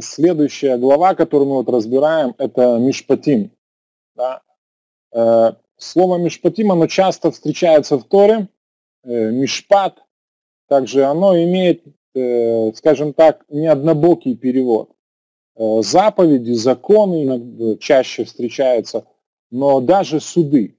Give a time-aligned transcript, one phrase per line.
[0.00, 3.52] следующая глава, которую мы вот разбираем, это Мишпатим.
[4.14, 4.42] Да?
[5.12, 8.48] Э, слово Мишпатим, оно часто встречается в Торе,
[9.04, 10.02] э, Мишпат,
[10.68, 11.84] также оно имеет,
[12.14, 14.90] э, скажем так, неоднобокий перевод.
[15.56, 19.06] Заповеди, законы чаще встречаются,
[19.52, 20.76] но даже суды.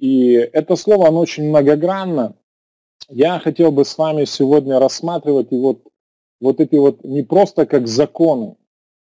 [0.00, 2.34] И это слово, оно очень многогранно.
[3.08, 5.82] Я хотел бы с вами сегодня рассматривать и вот
[6.40, 8.56] вот эти вот не просто как законы,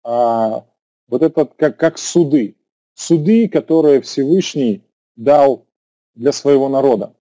[0.04, 0.66] а
[1.08, 2.56] вот этот как, как суды.
[2.96, 4.84] Суды, которые Всевышний
[5.16, 5.66] дал
[6.16, 7.16] для своего народа.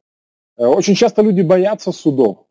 [0.57, 2.47] Э, очень часто люди боятся судов.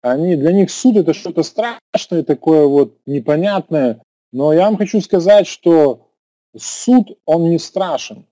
[0.00, 4.00] Они, для них суд это что-то страшное, такое вот непонятное.
[4.32, 6.08] Но я вам хочу сказать, что
[6.56, 8.26] суд, он не страшен.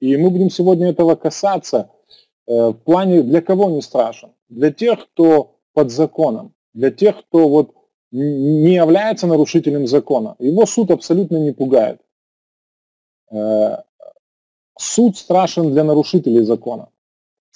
[0.00, 1.90] И мы будем сегодня этого касаться
[2.46, 4.32] э, в плане, для кого не страшен?
[4.48, 7.74] Для тех, кто под законом для тех, кто вот
[8.10, 10.36] не является нарушителем закона.
[10.38, 12.00] Его суд абсолютно не пугает.
[13.30, 13.78] Э,
[14.78, 16.90] суд страшен для нарушителей закона.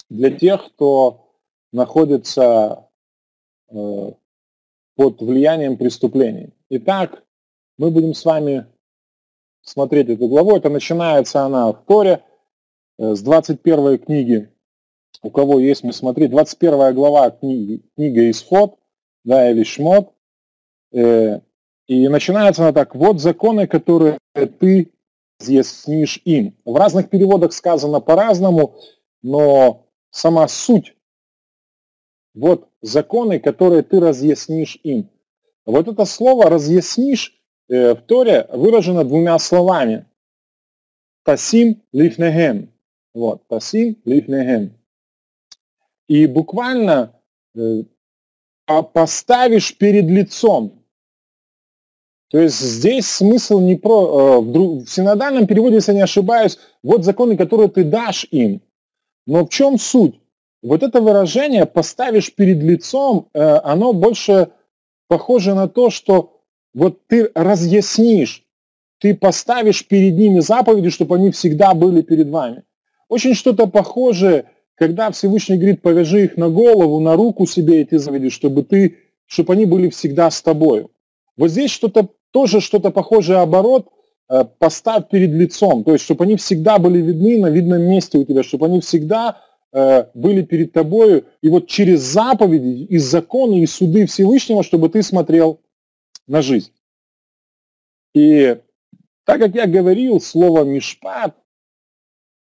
[0.08, 1.28] Для тех, кто
[1.72, 2.88] находится
[3.69, 4.12] э,
[4.97, 6.50] под влиянием преступлений.
[6.70, 7.22] Итак,
[7.77, 8.66] мы будем с вами
[9.62, 10.56] смотреть эту главу.
[10.56, 12.25] Это начинается она в Торе
[12.98, 14.50] э, с 21 книги.
[15.22, 16.30] У кого есть, мы смотреть.
[16.30, 18.78] 21 глава книги, книга Исход
[19.24, 20.12] да, или шмот.
[20.92, 21.41] Э,
[21.86, 24.92] и начинается она так, вот законы, которые ты
[25.41, 26.56] разъяснишь им.
[26.64, 28.77] В разных переводах сказано по-разному,
[29.22, 30.94] но сама суть,
[32.34, 35.10] вот законы, которые ты разъяснишь им.
[35.66, 37.38] Вот это слово «разъяснишь»
[37.69, 40.06] э, в Торе выражено двумя словами.
[41.25, 42.72] Тасим лифнехем.
[43.12, 44.72] Вот, тасим лифнехем.
[46.06, 47.20] И буквально
[47.55, 47.82] э,
[48.69, 50.84] поставишь перед лицом.
[52.30, 54.38] То есть здесь смысл не про...
[54.38, 58.60] Э, в синодальном переводе, если не ошибаюсь, вот законы, которые ты дашь им.
[59.27, 60.20] Но в чем суть?
[60.62, 64.48] Вот это выражение «поставишь перед лицом», э, оно больше
[65.06, 66.43] похоже на то, что
[66.75, 68.44] вот ты разъяснишь,
[68.98, 72.64] ты поставишь перед ними заповеди, чтобы они всегда были перед вами.
[73.09, 78.31] Очень что-то похожее когда Всевышний говорит, повяжи их на голову, на руку себе эти заповеди,
[78.31, 80.91] чтобы ты, чтобы они были всегда с тобою.
[81.37, 83.88] Вот здесь что-то тоже что-то похожее оборот,
[84.28, 88.25] э, поставь перед лицом, то есть чтобы они всегда были видны на видном месте у
[88.25, 89.41] тебя, чтобы они всегда
[89.72, 95.03] э, были перед тобою, и вот через заповеди, и законы, и суды Всевышнего, чтобы ты
[95.03, 95.61] смотрел
[96.27, 96.72] на жизнь.
[98.15, 98.59] И
[99.25, 101.34] так как я говорил, слово «мишпат»,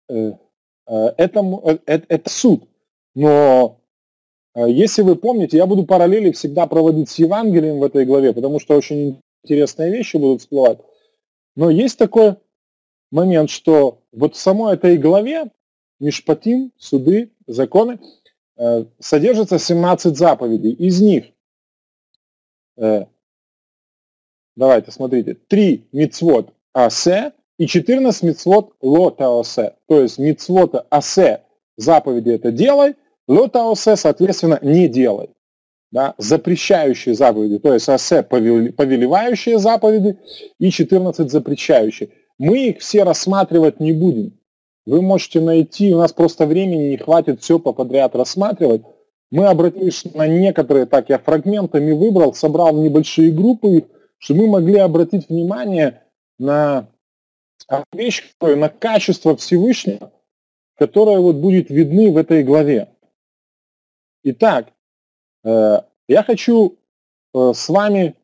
[0.09, 0.31] Э,
[0.87, 2.63] это, э, это, это суд.
[3.13, 3.81] Но
[4.55, 8.59] э, если вы помните, я буду параллели всегда проводить с Евангелием в этой главе, потому
[8.59, 10.79] что очень интересные вещи будут всплывать.
[11.55, 12.37] Но есть такой
[13.11, 15.51] момент, что вот в самой этой главе
[15.99, 17.99] Мишпатим, суды, законы,
[18.99, 20.73] содержится 17 заповедей.
[20.73, 21.25] Из них,
[24.55, 31.41] давайте, смотрите, 3 мицвод асе, и 14 мицвод лотаосе, то есть мицвота асе,
[31.75, 32.95] заповеди это делай,
[33.27, 35.29] лотаосе, соответственно, не делай.
[35.89, 40.17] Да, запрещающие заповеди, то есть асе повелевающие заповеди
[40.59, 42.09] и 14 запрещающие.
[42.37, 44.37] Мы их все рассматривать не будем.
[44.85, 48.81] Вы можете найти, у нас просто времени не хватит все по подряд рассматривать.
[49.31, 53.85] Мы обратились на некоторые, так я фрагментами выбрал, собрал небольшие группы
[54.17, 56.03] чтобы мы могли обратить внимание
[56.39, 56.89] на
[57.67, 60.11] а вещь, на качество Всевышнего,
[60.75, 62.89] которое вот будет видны в этой главе.
[64.23, 64.71] Итак,
[65.43, 66.77] э, я хочу
[67.33, 68.15] э, с вами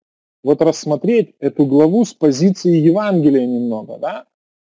[0.43, 3.97] вот рассмотреть эту главу с позиции Евангелия немного.
[3.97, 4.25] Да?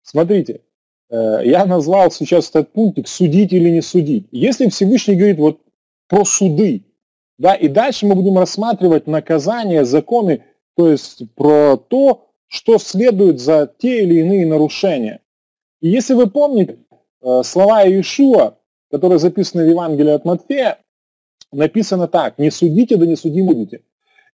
[0.04, 0.62] Смотрите,
[1.10, 4.28] э, я назвал сейчас этот пунктик «судить или не судить».
[4.32, 5.62] Если Всевышний говорит вот
[6.08, 6.84] про суды,
[7.38, 10.44] да, и дальше мы будем рассматривать наказания, законы,
[10.76, 15.22] то есть про то, что следует за те или иные нарушения.
[15.80, 16.80] И если вы помните
[17.22, 18.58] э, слова Иешуа,
[18.92, 20.80] которые записаны в Евангелии от Матфея,
[21.54, 23.84] написано так, не судите, да не судим будете.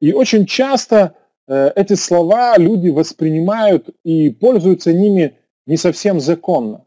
[0.01, 1.15] И очень часто
[1.47, 5.37] э, эти слова люди воспринимают и пользуются ними
[5.67, 6.87] не совсем законно.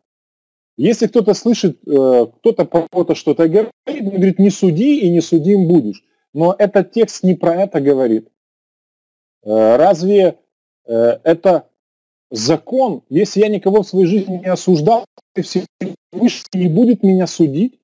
[0.78, 5.68] Если кто-то слышит, э, кто-то кого-то что-то говорит, он говорит, не суди и не судим
[5.68, 6.04] будешь.
[6.34, 8.30] Но этот текст не про это говорит.
[9.44, 10.40] Разве
[10.90, 11.70] это
[12.32, 15.06] закон, если я никого в своей жизни не осуждал,
[15.36, 15.68] Всевышний
[16.54, 17.80] не будет меня судить.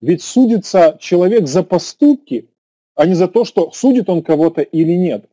[0.00, 2.50] Ведь судится человек за поступки,
[2.94, 5.28] а не за то, что судит он кого-то или нет.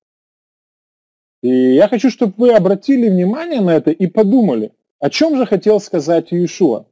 [1.44, 5.80] И я хочу, чтобы вы обратили внимание на это и подумали, о чем же хотел
[5.80, 6.86] сказать Иешуа.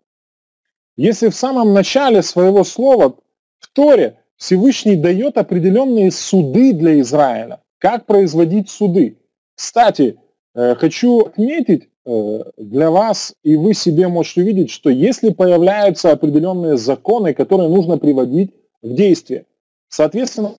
[0.97, 3.15] Если в самом начале своего слова
[3.59, 9.18] в Торе Всевышний дает определенные суды для Израиля, как производить суды.
[9.59, 10.17] Кстати,
[10.55, 16.77] э, хочу отметить э, для вас, и вы себе можете увидеть, что если появляются определенные
[16.77, 19.45] законы, которые нужно приводить в действие,
[19.89, 20.55] соответственно,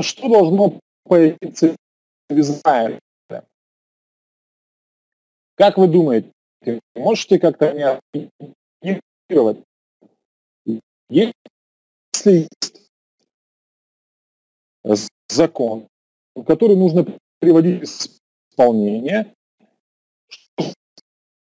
[0.00, 1.76] что должно появиться
[2.30, 2.98] в Израиле?
[5.56, 6.30] Как вы думаете,
[6.94, 8.00] можете как-то
[8.82, 9.58] реагировать?
[11.10, 11.34] Если
[14.82, 15.88] есть закон,
[16.46, 17.04] который нужно
[17.38, 18.19] приводить в
[18.50, 19.34] исполнение,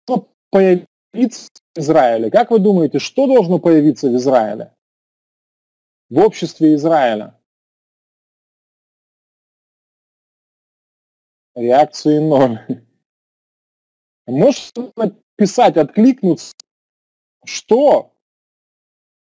[0.04, 2.31] что появиться в Израиле?
[2.31, 4.75] Как вы думаете, что должно появиться в Израиле?
[6.08, 7.38] В обществе Израиля?
[11.54, 12.60] Реакции ноль.
[14.26, 16.54] Можете написать, откликнуться,
[17.44, 18.12] что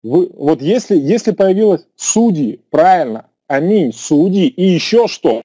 [0.04, 5.44] вы, вот если, если появилось судьи, правильно, аминь, судьи, и еще что?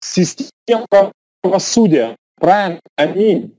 [0.00, 3.54] Система правосудия, правильно, аминь.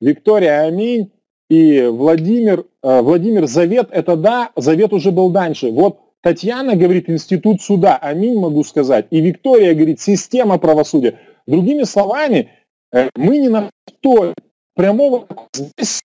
[0.00, 1.12] Виктория, аминь.
[1.48, 5.70] И Владимир, э, Владимир, завет это да, завет уже был дальше.
[5.70, 9.06] Вот Татьяна говорит институт суда, аминь могу сказать.
[9.10, 11.20] И Виктория говорит система правосудия.
[11.46, 12.50] Другими словами,
[12.92, 13.70] э, мы не на
[14.00, 14.34] то
[14.74, 16.02] прямого здесь,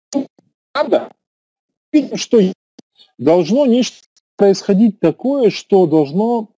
[0.72, 1.12] правда?
[2.14, 2.40] Что
[3.18, 3.98] должно нечто
[4.38, 6.50] происходить такое, что должно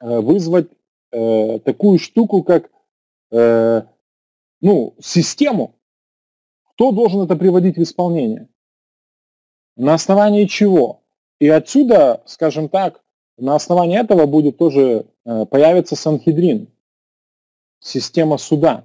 [0.00, 0.68] э, вызвать
[1.64, 2.70] такую штуку, как
[3.32, 3.82] э,
[4.60, 5.74] ну, систему.
[6.74, 8.48] Кто должен это приводить в исполнение?
[9.76, 11.02] На основании чего?
[11.40, 13.02] И отсюда, скажем так,
[13.36, 16.68] на основании этого будет тоже э, появится Санхедрин,
[17.80, 18.84] система суда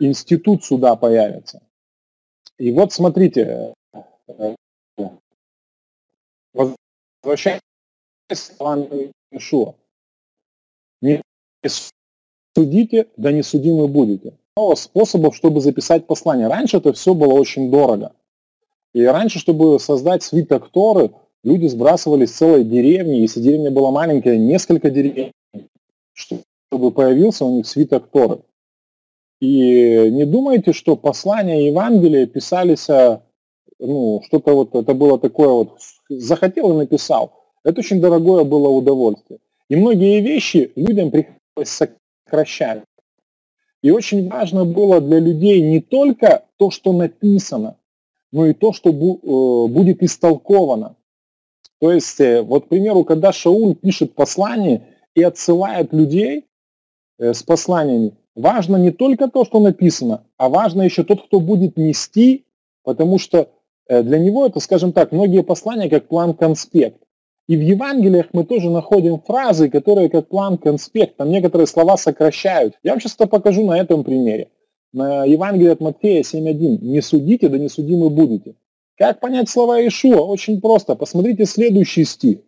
[0.00, 1.62] институт суда появится.
[2.58, 3.74] И вот смотрите,
[6.52, 7.60] возвращаясь
[8.28, 8.88] к словам
[9.30, 9.74] Ишуа,
[11.00, 11.22] не
[12.56, 14.34] судите, да не судимы будете.
[14.56, 16.48] Много способов, чтобы записать послание.
[16.48, 18.12] Раньше это все было очень дорого.
[18.94, 21.12] И раньше, чтобы создать свиток Торы,
[21.42, 25.32] люди сбрасывали с целой деревни, если деревня была маленькая, несколько деревень,
[26.14, 28.40] чтобы появился у них свиток Торы.
[29.40, 33.22] И не думайте, что послания Евангелия писались, а,
[33.78, 35.78] ну, что-то вот, это было такое вот,
[36.08, 37.32] захотел и написал.
[37.64, 39.40] Это очень дорогое было удовольствие.
[39.68, 41.80] И многие вещи людям приходилось
[42.32, 42.82] сокращать.
[43.82, 47.76] И очень важно было для людей не только то, что написано,
[48.30, 50.96] но и то, что э, будет истолковано.
[51.80, 54.82] То есть, э, вот, к примеру, когда Шауль пишет послание
[55.14, 56.46] и отсылает людей
[57.18, 61.76] э, с посланиями, важно не только то, что написано, а важно еще тот, кто будет
[61.76, 62.44] нести,
[62.84, 63.48] потому что
[63.88, 67.01] для него это, скажем так, многие послания как план-конспект.
[67.52, 72.78] И в Евангелиях мы тоже находим фразы, которые как план-конспект, там некоторые слова сокращают.
[72.82, 74.48] Я вам сейчас это покажу на этом примере.
[74.94, 76.78] На Евангелие от Матфея 7.1.
[76.80, 78.54] «Не судите, да не судимы будете».
[78.96, 80.22] Как понять слова Ишуа?
[80.22, 80.94] Очень просто.
[80.94, 82.38] Посмотрите следующий стих.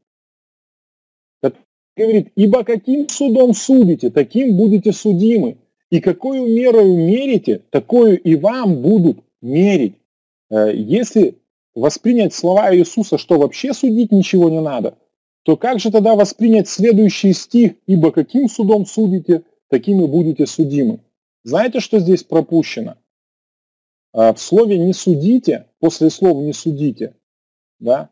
[1.95, 5.59] Говорит, «Ибо каким судом судите, таким будете судимы,
[5.91, 9.97] и какую мерою мерите, такую и вам будут мерить.
[10.49, 11.37] Э, если
[11.75, 14.97] воспринять слова Иисуса, что вообще судить ничего не надо,
[15.43, 21.01] то как же тогда воспринять следующий стих, ибо каким судом судите, таким и будете судимы?
[21.43, 22.97] Знаете, что здесь пропущено?
[24.15, 27.15] Э, в слове «не судите», после слова «не судите»,
[27.81, 28.11] да,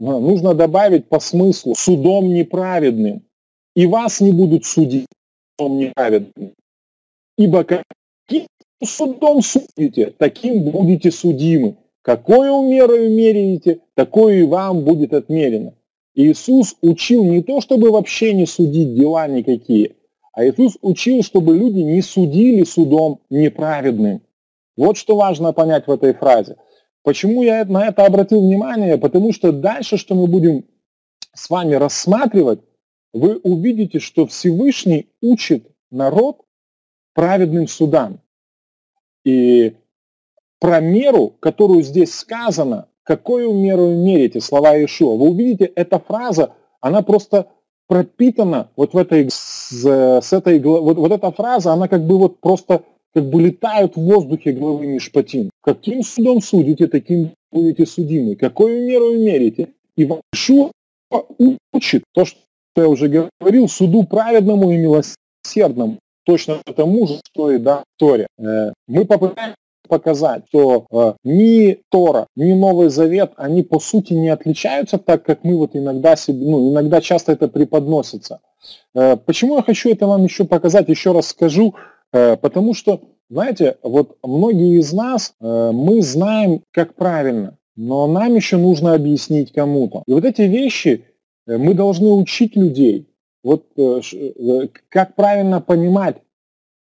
[0.00, 3.22] нужно добавить по смыслу «судом неправедным»,
[3.76, 5.06] и вас не будут судить
[5.56, 6.54] судом неправедным.
[7.36, 8.46] Ибо каким
[8.82, 11.76] судом судите, таким будете судимы.
[12.02, 15.74] Какую мерою меряете, такое и вам будет отмерено.
[16.14, 19.96] Иисус учил не то, чтобы вообще не судить дела никакие,
[20.32, 24.22] а Иисус учил, чтобы люди не судили судом неправедным.
[24.76, 26.56] Вот что важно понять в этой фразе.
[27.02, 28.98] Почему я на это обратил внимание?
[28.98, 30.64] Потому что дальше, что мы будем
[31.34, 32.60] с вами рассматривать,
[33.12, 36.40] вы увидите, что Всевышний учит народ
[37.14, 38.20] праведным судам.
[39.24, 39.76] И
[40.60, 47.02] про меру, которую здесь сказано, какую меру мерите, слова Иешуа, вы увидите, эта фраза, она
[47.02, 47.48] просто
[47.88, 52.38] пропитана вот в этой, с, с этой, вот, вот эта фраза, она как бы вот
[52.40, 55.50] просто как бы летают в воздухе главы Мишпатин.
[55.62, 58.36] Каким судом судите, таким будете судимы.
[58.36, 59.70] Какую меру мерите?
[59.96, 60.70] И Иешуа
[61.72, 62.38] учит то, что
[62.76, 65.98] я уже говорил, суду праведному и милосердному.
[66.24, 68.28] точно тому же, что и да, Торе.
[68.38, 69.56] Э, мы попытаемся
[69.90, 75.44] показать, что э, ни Тора, ни Новый Завет, они по сути не отличаются так, как
[75.44, 78.40] мы вот иногда себе, ну, иногда часто это преподносится.
[78.94, 81.74] Э, почему я хочу это вам еще показать, еще раз скажу,
[82.12, 88.34] э, потому что, знаете, вот многие из нас, э, мы знаем, как правильно, но нам
[88.34, 90.04] еще нужно объяснить кому-то.
[90.06, 91.04] И вот эти вещи
[91.46, 93.08] э, мы должны учить людей,
[93.42, 96.16] вот э, э, как правильно понимать,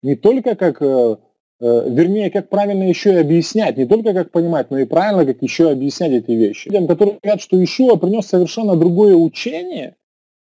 [0.01, 1.15] не только как Э,
[1.63, 5.71] вернее, как правильно еще и объяснять, не только как понимать, но и правильно, как еще
[5.71, 6.67] объяснять эти вещи.
[6.67, 9.95] Людям, которые говорят, что Ишуа принес совершенно другое учение,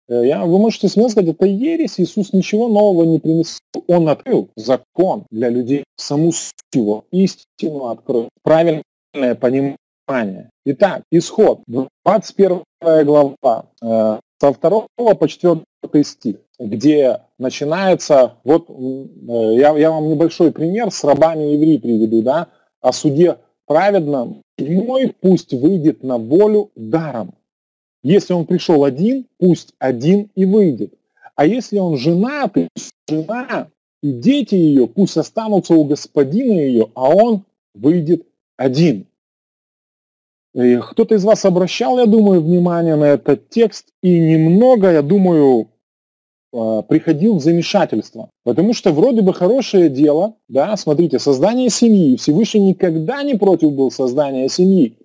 [0.09, 3.59] э, я, вы можете смело сказать, это ересь, Иисус ничего нового не принес.
[3.87, 6.33] Он открыл закон для людей, саму
[6.73, 10.49] его, истину открыл, правильное понимание.
[10.65, 12.63] Итак, исход, 21
[13.05, 15.65] глава, э, со 2 по 4
[16.03, 22.49] стих где начинается, вот э, я, я вам небольшой пример с рабами евреи приведу, да,
[22.83, 27.35] о суде праведном, седьмой пусть выйдет на волю даром.
[28.03, 30.95] Если он пришел один, пусть один и выйдет.
[31.35, 32.55] А если он женат,
[33.09, 33.69] жена
[34.03, 38.27] и дети ее, пусть останутся у господина ее, а он выйдет
[38.57, 39.07] один.
[40.55, 45.69] Кто-то из вас обращал, я думаю, внимание на этот текст, и немного, я думаю,
[46.53, 48.31] приходил в замешательство.
[48.43, 52.17] Потому что вроде бы хорошее дело, да, смотрите, создание семьи.
[52.17, 54.97] Всевышний никогда не против был создания семьи.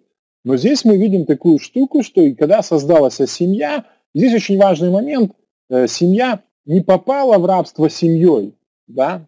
[0.44, 5.34] Но здесь мы видим такую штуку, что и когда создалась семья, здесь очень важный момент,
[5.70, 8.56] э, семья не попала в рабство семьей,
[8.88, 9.28] да,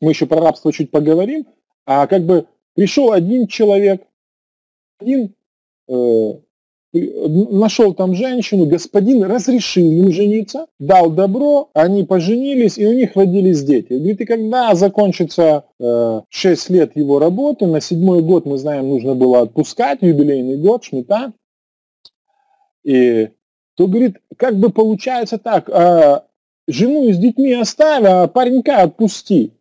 [0.00, 1.46] мы еще про рабство чуть поговорим,
[1.84, 4.02] а как бы пришел один человек,
[5.00, 5.34] один
[5.88, 6.32] э,
[6.92, 13.62] нашел там женщину, господин разрешил ему жениться, дал добро, они поженились, и у них родились
[13.62, 13.94] дети.
[13.94, 19.14] Говорит, и когда закончится э, 6 лет его работы, на седьмой год, мы знаем, нужно
[19.14, 21.32] было отпускать, юбилейный год, шмита,
[22.84, 23.30] и
[23.76, 26.20] то, говорит, как бы получается так, э,
[26.68, 29.52] жену с детьми оставь, а паренька отпусти.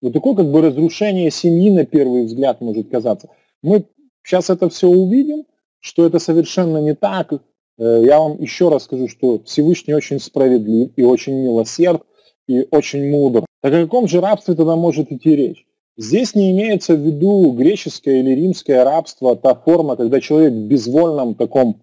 [0.00, 3.28] Вот такое как бы разрушение семьи на первый взгляд может казаться.
[3.62, 3.84] Мы
[4.24, 5.44] сейчас это все увидим,
[5.82, 7.32] что это совершенно не так.
[7.32, 12.02] Э, я вам еще раз скажу, что Всевышний очень справедлив и очень милосерд
[12.46, 13.44] и очень мудр.
[13.60, 15.66] Так о каком же рабстве тогда может идти речь?
[15.98, 21.34] Здесь не имеется в виду греческое или римское рабство, та форма, когда человек в безвольном
[21.34, 21.82] таком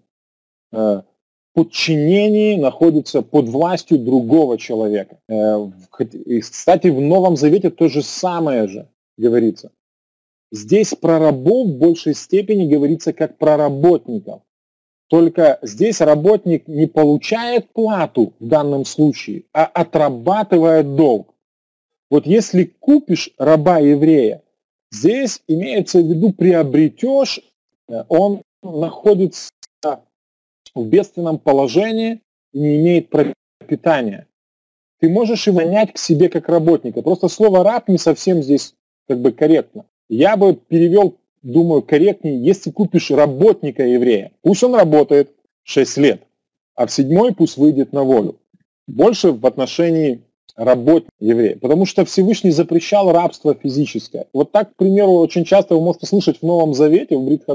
[0.72, 1.02] э,
[1.54, 5.20] подчинении находится под властью другого человека.
[5.28, 5.58] Э,
[6.26, 8.88] и, кстати, в Новом Завете то же самое же
[9.18, 9.72] говорится.
[10.52, 14.42] Здесь про рабов в большей степени говорится как про работников.
[15.08, 21.34] Только здесь работник не получает плату в данном случае, а отрабатывает долг.
[22.10, 24.44] Вот если купишь раба-еврея,
[24.92, 27.42] здесь имеется в виду приобретешь,
[27.88, 29.52] э, он находится
[30.76, 32.22] в бедственном положении
[32.54, 34.28] и не имеет пропитания.
[35.00, 37.02] Ты можешь его нанять к себе как работника.
[37.02, 38.76] Просто слово раб не совсем здесь
[39.08, 39.86] как бы корректно.
[40.10, 45.32] Я бы перевел, думаю, корректнее, если купишь работника еврея, пусть он работает
[45.64, 46.24] 6 лет,
[46.76, 48.40] а в седьмой пусть выйдет на волю.
[48.88, 50.24] Больше в отношении
[50.56, 54.26] работника еврея, потому что Всевышний запрещал рабство физическое.
[54.34, 57.46] Вот так, к примеру, очень часто вы можете слышать в Новом Завете, в Брит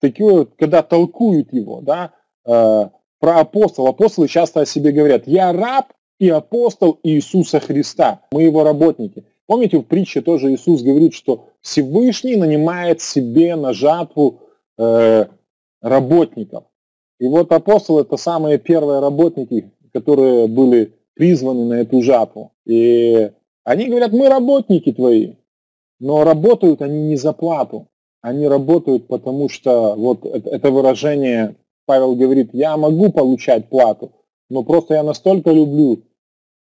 [0.00, 2.12] такие, когда толкуют его, да,
[2.44, 2.88] э,
[3.20, 3.90] про апостола.
[3.90, 9.24] Апостолы часто о себе говорят, я раб и апостол Иисуса Христа, мы его работники.
[9.46, 14.40] Помните, в притче тоже Иисус говорит, что Всевышний нанимает себе на жатву
[14.78, 15.26] э,
[15.80, 16.64] работников.
[17.18, 22.52] И вот апостолы это самые первые работники, которые были призваны на эту жатву.
[22.64, 23.30] И
[23.64, 25.34] они говорят, мы работники твои,
[26.00, 27.88] но работают они не за плату.
[28.22, 31.56] Они работают, потому что вот это выражение,
[31.86, 34.12] Павел говорит, я могу получать плату,
[34.48, 36.02] но просто я настолько люблю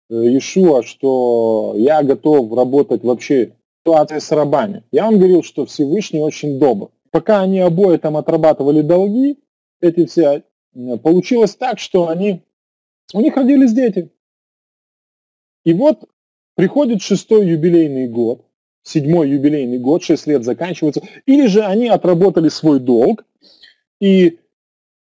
[0.10, 4.84] Э, Иешуа, что я готов работать вообще в ситуации с рабами.
[4.92, 6.89] Я вам говорил, что Всевышний очень добр.
[7.12, 9.38] Пока они обои там отрабатывали долги,
[9.82, 12.44] эти все, э, получилось так, что они,
[13.13, 14.12] у них родились дети.
[15.63, 16.10] И вот
[16.56, 18.46] приходит шестой юбилейный год,
[18.82, 23.25] седьмой юбилейный год, шесть лет заканчивается, или же они отработали свой долг,
[24.00, 24.39] и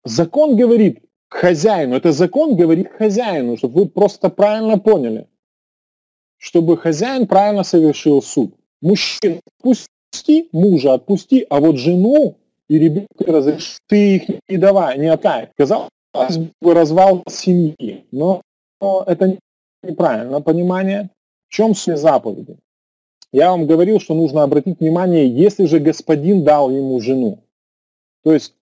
[0.05, 1.97] закон говорит, хозяину.
[1.97, 5.27] Это закон говорит хозяину, чтобы вы просто правильно поняли.
[6.39, 8.55] Чтобы хозяин правильно совершил суд.
[8.81, 12.37] Мужчина отпусти, мужа отпусти, а вот жену
[12.69, 15.51] и ребенка разреши, ты их не давай, не отдай.
[15.57, 15.89] Казалось
[16.61, 18.07] бы, развал семьи.
[18.11, 18.43] Но,
[18.81, 19.39] но это
[19.83, 21.11] неправильное понимание.
[21.49, 22.57] В чем суть заповеди?
[23.33, 27.39] Я вам говорил, что нужно обратить внимание, если же господин дал ему жену.
[28.25, 28.55] То есть,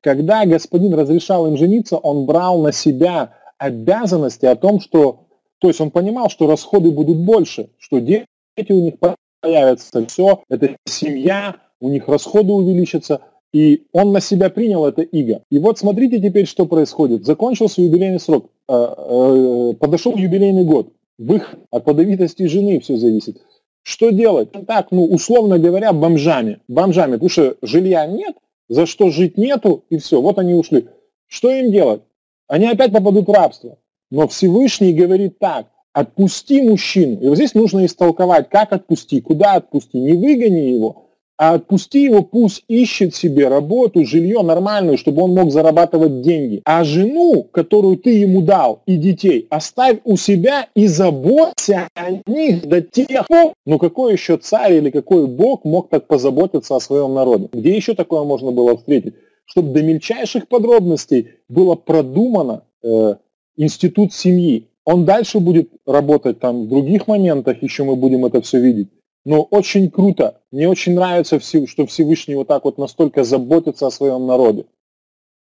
[0.00, 5.26] когда господин разрешал им жениться, он брал на себя обязанности о том, что,
[5.58, 8.26] то есть он понимал, что расходы будут больше, что дети
[8.70, 8.94] у них
[9.42, 13.20] появятся, все, это семья, у них расходы увеличатся,
[13.52, 15.42] и он на себя принял это иго.
[15.50, 17.26] И вот смотрите теперь, что происходит.
[17.26, 20.92] Закончился юбилейный срок, э, э, подошел юбилейный год.
[21.18, 23.42] В их от плодовитости жены все зависит.
[23.82, 24.50] Что делать?
[24.66, 26.60] Так, ну, условно говоря, бомжами.
[26.68, 28.36] Бомжами, потому что жилья нет,
[28.70, 30.86] за что жить нету, и все, вот они ушли.
[31.26, 32.02] Что им делать?
[32.46, 33.78] Они опять попадут в рабство.
[34.10, 37.20] Но Всевышний говорит так, отпусти мужчину.
[37.20, 39.98] И вот здесь нужно истолковать, как отпусти, куда отпусти.
[39.98, 41.09] Не выгони его,
[41.40, 46.60] а отпусти его, пусть ищет себе работу, жилье нормальную, чтобы он мог зарабатывать деньги.
[46.66, 52.68] А жену, которую ты ему дал, и детей, оставь у себя и заботься о них
[52.68, 53.54] до тех пор.
[53.64, 57.48] Ну какой еще царь или какой бог мог так позаботиться о своем народе?
[57.50, 59.14] Где еще такое можно было встретить?
[59.46, 63.14] Чтобы до мельчайших подробностей было продумано э,
[63.56, 64.68] институт семьи.
[64.84, 68.88] Он дальше будет работать там в других моментах, еще мы будем это все видеть.
[69.24, 70.40] Но очень круто.
[70.50, 74.66] Мне очень нравится, что Всевышний вот так вот настолько заботится о своем народе.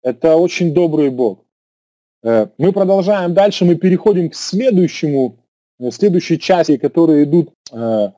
[0.02, 1.40] Это очень добрый Бог.
[2.23, 5.37] Э, мы продолжаем дальше, мы переходим к следующему,
[5.78, 8.11] э, следующей части, которые идут э,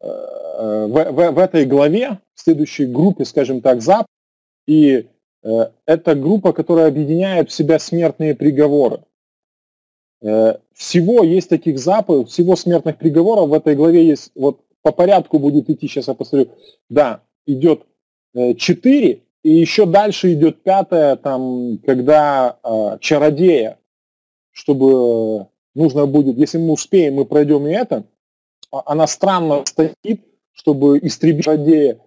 [0.00, 4.06] в, в, в этой главе, в следующей группе, скажем так, ЗАП.
[4.66, 5.06] И
[5.42, 9.00] это группа, которая объединяет в себя смертные приговоры.
[10.22, 13.48] Э, всего есть таких заповедей, всего смертных приговоров.
[13.48, 16.50] В этой главе есть, вот по порядку будет идти, сейчас я посмотрю,
[16.88, 17.86] да, идет
[18.34, 23.78] 4, э, и еще дальше идет пятое, там, когда э, чародея,
[24.50, 28.04] чтобы нужно будет, если мы успеем, мы пройдем и это,
[28.70, 30.20] а, она странно стоит,
[30.52, 31.98] чтобы истребить чародея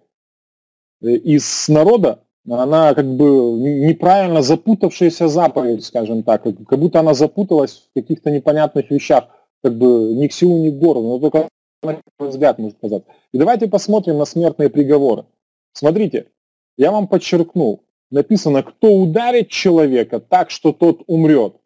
[1.00, 3.24] из народа, она как бы
[3.58, 9.28] неправильно запутавшаяся заповедь, скажем так, как будто она запуталась в каких-то непонятных вещах,
[9.62, 11.48] как бы ни к силу, ни к городу, но только
[11.82, 13.08] на взгляд может казаться.
[13.32, 15.24] И давайте посмотрим на смертные приговоры.
[15.72, 16.26] Смотрите,
[16.76, 21.56] я вам подчеркнул, написано, кто ударит человека так, что тот умрет,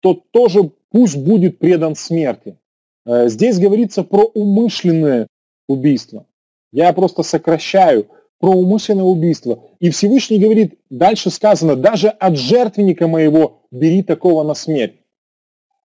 [0.00, 2.58] тот тоже пусть будет предан смерти.
[3.06, 5.26] Э, здесь говорится про умышленное
[5.68, 6.26] убийство.
[6.72, 9.64] Я просто сокращаю про умышленное убийство.
[9.80, 14.94] И Всевышний говорит, дальше сказано, даже от жертвенника моего бери такого на смерть.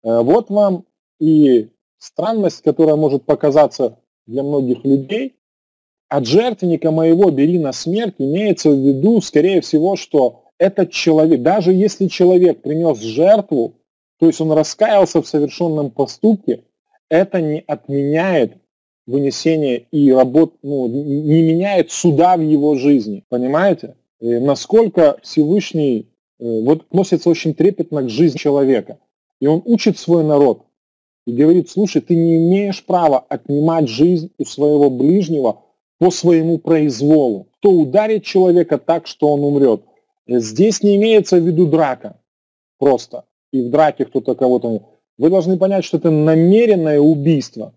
[0.04, 0.86] Э, вот вам
[1.20, 5.36] и странность, которая может показаться для многих людей.
[6.10, 11.74] От жертвенника моего бери на смерть имеется в виду, скорее всего, что этот человек, даже
[11.74, 13.76] если человек принес жертву,
[14.20, 16.64] то есть он раскаялся в совершенном поступке,
[17.10, 18.58] это не отменяет
[19.08, 23.24] вынесение и работ, ну, не меняет суда в его жизни.
[23.30, 23.96] Понимаете?
[24.20, 29.00] И насколько Всевышний э, вот относится очень трепетно к жизни человека.
[29.40, 30.64] И он учит свой народ
[31.26, 35.62] и говорит, слушай, ты не имеешь права отнимать жизнь у своего ближнего
[36.00, 37.48] по своему произволу.
[37.58, 39.82] Кто ударит человека так, что он умрет.
[40.28, 42.20] Здесь не имеется в виду драка
[42.78, 43.26] просто.
[43.52, 44.84] И в драке кто-то кого-то...
[45.18, 47.74] Вы должны понять, что это намеренное убийство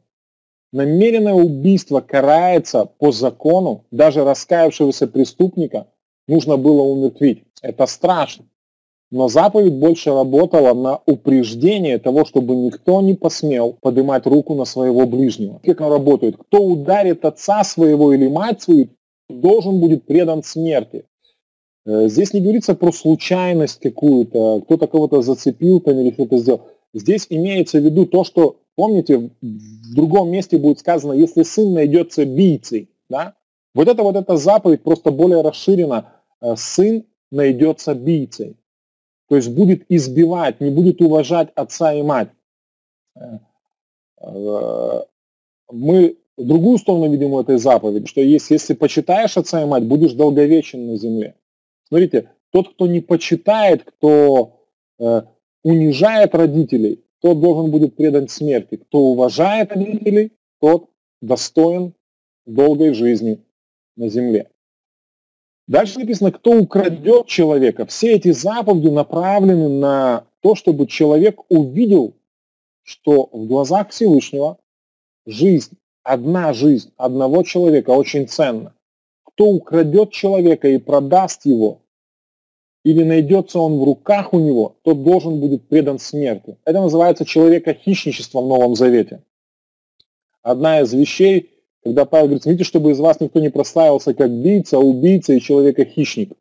[0.73, 5.87] намеренное убийство карается по закону, даже раскаявшегося преступника
[6.29, 7.45] нужно было умертвить.
[7.63, 8.47] Это страшно.
[9.11, 15.05] Но заповедь больше работала на упреждение того, чтобы никто не посмел поднимать руку на своего
[15.07, 15.61] ближнего.
[15.65, 16.37] Как она работает?
[16.37, 18.89] Кто ударит отца своего или мать свою,
[19.29, 21.05] должен будет предан смерти.
[21.87, 26.63] Э, здесь не говорится про случайность какую-то, кто-то кого-то зацепил там или что-то сделал.
[26.95, 32.25] Здесь имеется в виду то, что Помните, в другом месте будет сказано, если сын найдется
[32.25, 33.35] бийцей, да?
[33.75, 36.13] Вот это вот эта заповедь просто более расширена.
[36.41, 38.57] Э, сын найдется бийцей.
[39.29, 42.31] То есть будет избивать, не будет уважать отца и мать.
[43.15, 43.39] Э,
[44.23, 45.03] э,
[45.71, 50.13] мы другую сторону видим у этой заповеди, что есть, если почитаешь отца и мать, будешь
[50.13, 51.35] долговечен на земле.
[51.89, 54.61] Смотрите, тот, кто не почитает, кто
[54.99, 55.23] э,
[55.63, 58.77] унижает родителей, тот должен будет предан смерти.
[58.77, 61.95] Кто уважает родителей, тот достоин
[62.47, 63.45] долгой жизни
[63.97, 64.51] на земле.
[65.67, 67.87] Дальше написано, кто украдет человека.
[67.87, 72.15] Все эти заповеди направлены на то, чтобы человек увидел,
[72.83, 74.59] что в глазах Всевышнего
[75.27, 78.75] жизнь, одна жизнь одного человека очень ценна.
[79.23, 81.83] Кто украдет человека и продаст его,
[82.85, 86.57] или найдется он в руках у него, тот должен будет предан смерти.
[86.65, 89.23] Это называется человека хищничество в Новом Завете.
[90.43, 91.51] одна из вещей,
[91.83, 96.33] когда Павел говорит, смотрите, чтобы из вас никто не прославился как бийца, убийца и человека-хищник.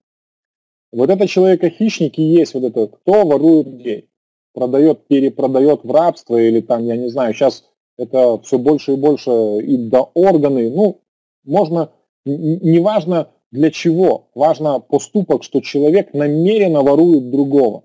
[0.92, 4.10] Вот это человека-хищник и есть вот это, кто ворует людей,
[4.54, 7.66] продает, перепродает в рабство или там, я не знаю, сейчас
[7.98, 11.02] это все больше и больше и до органы, ну,
[11.44, 11.92] можно,
[12.26, 17.84] неважно для чего, важно поступок, что человек намеренно ворует другого.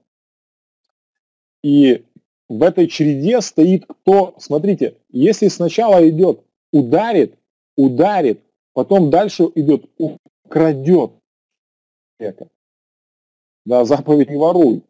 [1.62, 2.04] И
[2.48, 7.38] в этой череде стоит кто, смотрите, если сначала идет ударит,
[7.76, 8.42] ударит,
[8.74, 9.90] потом дальше идет
[10.44, 11.12] украдет
[12.18, 12.48] человека.
[13.64, 14.82] Да, заповедь не воруй.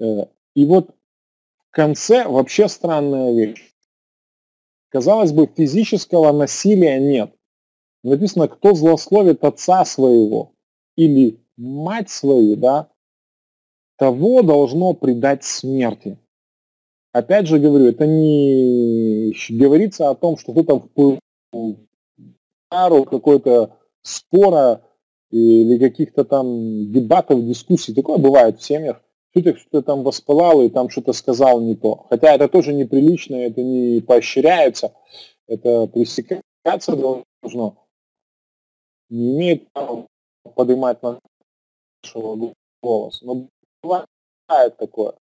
[0.00, 0.90] Э, и вот
[1.58, 3.72] в конце вообще странная вещь.
[4.88, 7.37] Казалось бы, физического насилия нет.
[8.08, 10.52] Написано, кто злословит отца своего
[10.96, 12.88] или мать свою, да,
[13.96, 16.18] того должно предать смерти.
[17.12, 21.18] Опять же говорю, это не говорится о том, что кто-то в
[22.68, 24.82] пару какой-то спора
[25.30, 27.94] или каких-то там дебатов, дискуссий.
[27.94, 29.02] Такое бывает в семьях.
[29.30, 32.06] Кто-то что-то там воспылал и там что-то сказал не то.
[32.08, 34.92] Хотя это тоже неприлично, это не поощряется,
[35.46, 37.87] это пресекаться должно.
[39.10, 40.06] Не имеет права
[40.54, 43.24] поднимать нашего голоса.
[43.24, 43.48] Но
[43.82, 45.14] бывает такое.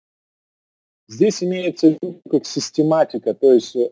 [1.08, 3.90] Здесь имеется в виду как систематика, то есть э,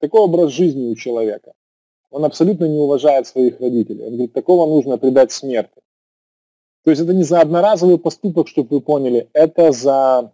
[0.00, 1.52] такой образ жизни у человека.
[2.10, 4.04] Он абсолютно не уважает своих родителей.
[4.04, 5.82] Он говорит, такого нужно предать смерти.
[6.84, 10.32] То есть это не за одноразовый поступок, чтобы вы поняли, это за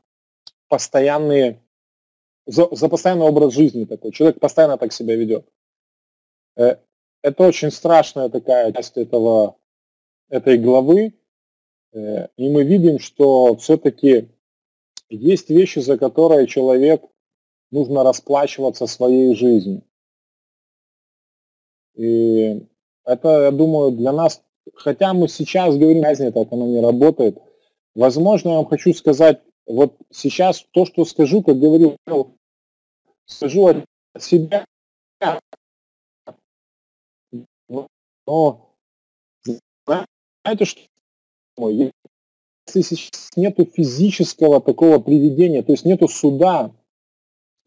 [0.68, 1.60] постоянные,
[2.46, 4.12] за, за постоянный образ жизни такой.
[4.12, 5.48] Человек постоянно так себя ведет.
[7.22, 9.56] Это очень страшная такая часть этого,
[10.28, 11.14] этой главы.
[11.92, 14.28] Э, и мы видим, что все-таки
[15.08, 17.02] есть вещи, за которые человек
[17.70, 19.82] нужно расплачиваться своей жизнью.
[21.94, 22.66] И
[23.04, 24.42] это, я думаю, для нас,
[24.74, 27.38] хотя мы сейчас говорим, разница, так оно не работает.
[27.94, 31.96] Возможно, я вам хочу сказать, вот сейчас то, что скажу, как говорил,
[33.26, 34.64] скажу от себя,
[38.26, 38.68] но
[39.86, 41.92] знаете, что если
[42.82, 46.72] сейчас нету физического такого приведения, то есть нету суда,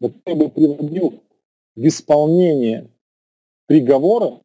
[0.00, 1.22] который бы приводил
[1.74, 2.90] в исполнение
[3.66, 4.40] приговора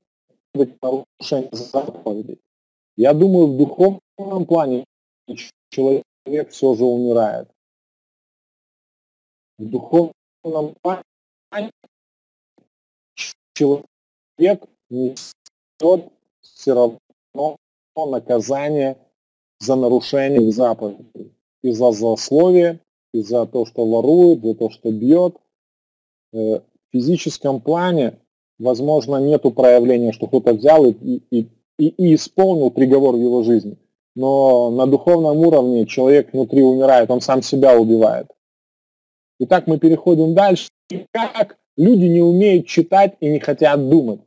[0.53, 2.39] нарушение заповедей,
[2.97, 4.85] я думаю, в духовном плане
[5.69, 7.49] человек все же умирает.
[9.57, 11.71] В духовном плане
[13.53, 15.40] человек несет
[16.41, 17.57] все равно
[17.95, 18.97] наказание
[19.59, 21.33] за нарушение заповедей.
[21.63, 22.79] И за злословие,
[23.13, 25.35] и за то, что ворует, за то, что бьет.
[26.33, 28.17] Э, в физическом плане,
[28.57, 33.77] возможно, нет проявления, что кто-то взял и, и, и, и исполнил приговор в его жизни.
[34.15, 38.27] Но на духовном уровне человек внутри умирает, он сам себя убивает.
[39.39, 40.69] Итак, мы переходим дальше.
[41.11, 44.21] Как люди не умеют читать и не хотят думать?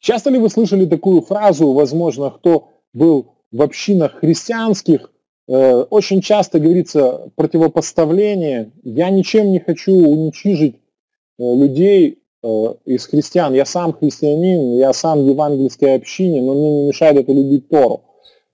[0.00, 5.12] Часто ли вы слышали такую фразу, возможно, кто был в общинах христианских
[5.46, 8.72] э, очень часто говорится противопоставление.
[8.82, 12.48] Я ничем не хочу уничижить э, людей э,
[12.86, 13.52] из христиан.
[13.52, 18.04] Я сам христианин, я сам в евангельской общине, но мне не мешает это любить Тору.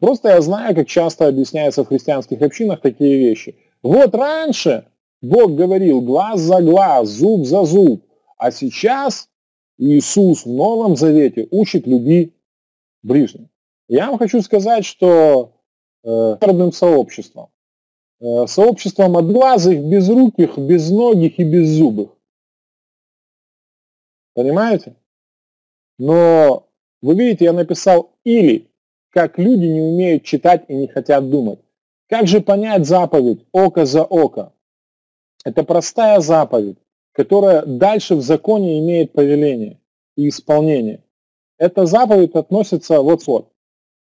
[0.00, 3.54] Просто я знаю, как часто объясняется в христианских общинах такие вещи.
[3.84, 4.86] Вот раньше
[5.22, 8.02] Бог говорил глаз за глаз, зуб за зуб,
[8.36, 9.28] а сейчас
[9.78, 12.34] Иисус в Новом Завете учит люби
[13.02, 13.48] ближнего.
[13.88, 15.52] Я вам хочу сказать, что
[16.02, 16.36] э,
[16.72, 17.50] сообществом,
[18.20, 22.10] э, сообществом одноглазых, безруких, безногих и беззубых.
[24.34, 24.96] Понимаете?
[25.98, 26.68] Но
[27.00, 28.70] вы видите, я написал «или»,
[29.10, 31.60] как люди не умеют читать и не хотят думать.
[32.08, 34.52] Как же понять заповедь «око за око»?
[35.44, 36.78] Это простая заповедь,
[37.16, 39.80] которая дальше в законе имеет повеление
[40.16, 41.02] и исполнение.
[41.58, 43.48] Эта заповедь относится вот вот.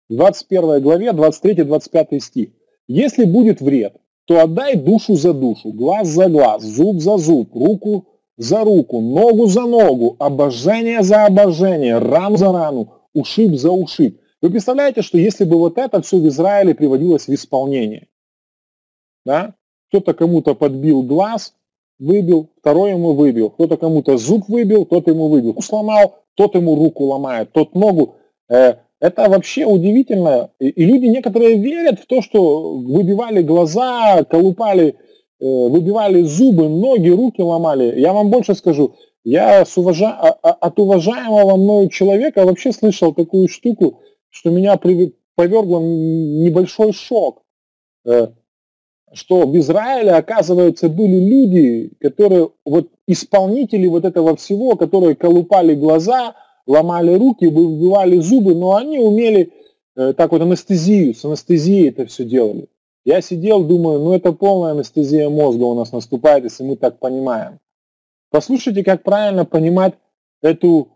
[0.08, 2.50] 21 главе, 23-25 стих.
[2.86, 8.06] Если будет вред, то отдай душу за душу, глаз за глаз, зуб за зуб, руку
[8.36, 14.20] за руку, ногу за ногу, обожение за обожение, ран за рану, ушиб за ушиб.
[14.40, 18.06] Вы представляете, что если бы вот это все в Израиле приводилось в исполнение,
[19.24, 19.54] да?
[19.88, 21.54] кто-то кому-то подбил глаз,
[22.02, 27.04] выбил, второй ему выбил, кто-то кому-то зуб выбил, тот ему выбил, сломал, тот ему руку
[27.04, 28.16] ломает, тот ногу.
[28.50, 30.50] Э, это вообще удивительно.
[30.58, 34.96] И, люди некоторые верят в то, что выбивали глаза, колупали
[35.42, 37.98] выбивали зубы, ноги, руки ломали.
[37.98, 40.10] Я вам больше скажу, я с уважа...
[40.10, 44.78] А, а, от уважаемого мною человека вообще слышал такую штуку, что меня
[45.34, 47.42] повергло небольшой шок,
[48.04, 48.28] э,
[49.14, 56.34] что в Израиле, оказывается, были люди, которые, вот исполнители вот этого всего, которые колупали глаза,
[56.66, 59.52] ломали руки, выбивали зубы, но они умели
[59.96, 62.68] э, так вот анестезию, с анестезией это все делали.
[63.04, 67.58] Я сидел, думаю, ну это полная анестезия мозга у нас наступает, если мы так понимаем.
[68.30, 69.94] Послушайте, как правильно понимать
[70.40, 70.88] эту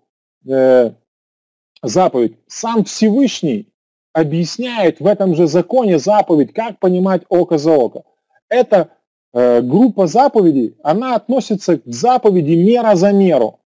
[0.48, 0.92] э,
[1.82, 2.36] заповедь.
[2.46, 3.68] Сам Всевышний
[4.16, 8.04] объясняет в этом же законе заповедь, как понимать око за око.
[8.48, 8.88] Эта
[9.34, 13.60] э, группа заповедей, она относится к заповеди мера за меру.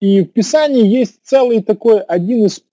[0.00, 2.64] И в Писании есть целый такой один из,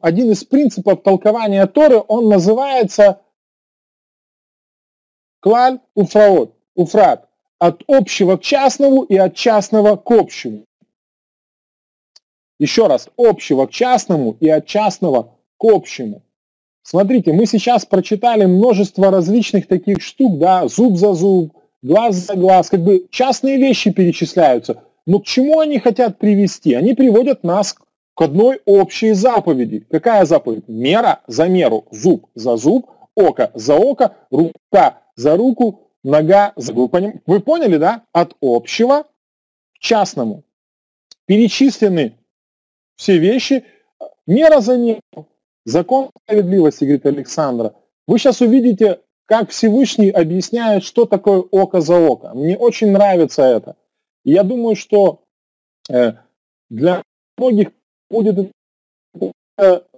[0.00, 3.20] один из принципов толкования Торы, он называется
[5.40, 10.66] клаль уфраот, уфрат от общего к частному и от частного к общему.
[12.60, 16.22] Еще раз, общего к частному и от частного к общему.
[16.84, 22.68] Смотрите, мы сейчас прочитали множество различных таких штук, да, зуб за зуб, глаз за глаз,
[22.68, 24.82] как бы частные вещи перечисляются.
[25.06, 26.74] Но к чему они хотят привести?
[26.74, 27.74] Они приводят нас
[28.14, 29.86] к одной общей заповеди.
[29.90, 30.68] Какая заповедь?
[30.68, 37.22] Мера за меру, зуб за зуб, око за око, рука за руку, нога, вы, поним,
[37.24, 38.02] вы поняли, да?
[38.12, 39.04] От общего
[39.74, 40.44] к частному.
[41.24, 42.12] Перечислены
[42.96, 43.64] все вещи,
[44.26, 45.00] мера за меру,
[45.64, 47.74] закон справедливости, говорит Александра.
[48.06, 52.32] Вы сейчас увидите, как Всевышний объясняет, что такое око за око.
[52.34, 53.76] Мне очень нравится это.
[54.24, 55.22] И я думаю, что
[55.90, 56.12] э,
[56.68, 57.02] для
[57.36, 57.72] многих
[58.10, 58.52] будет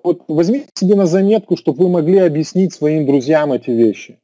[0.07, 4.21] вот возьмите себе на заметку, чтобы вы могли объяснить своим друзьям эти вещи.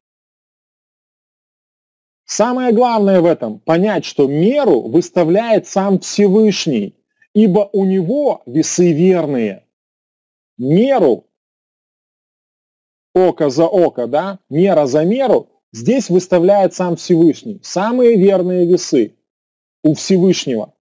[2.24, 6.94] Самое главное в этом– понять, что меру выставляет сам Всевышний,
[7.34, 9.66] ибо у него весы верные.
[10.56, 11.26] Меру,
[13.14, 17.60] око за око, да, мера за меру, здесь выставляет сам Всевышний.
[17.62, 19.14] Самые верные весы
[19.82, 20.74] у Всевышнего.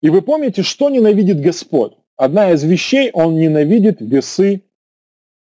[0.00, 1.94] И вы помните, что ненавидит Господь?
[2.16, 4.62] Одна из вещей, он ненавидит весы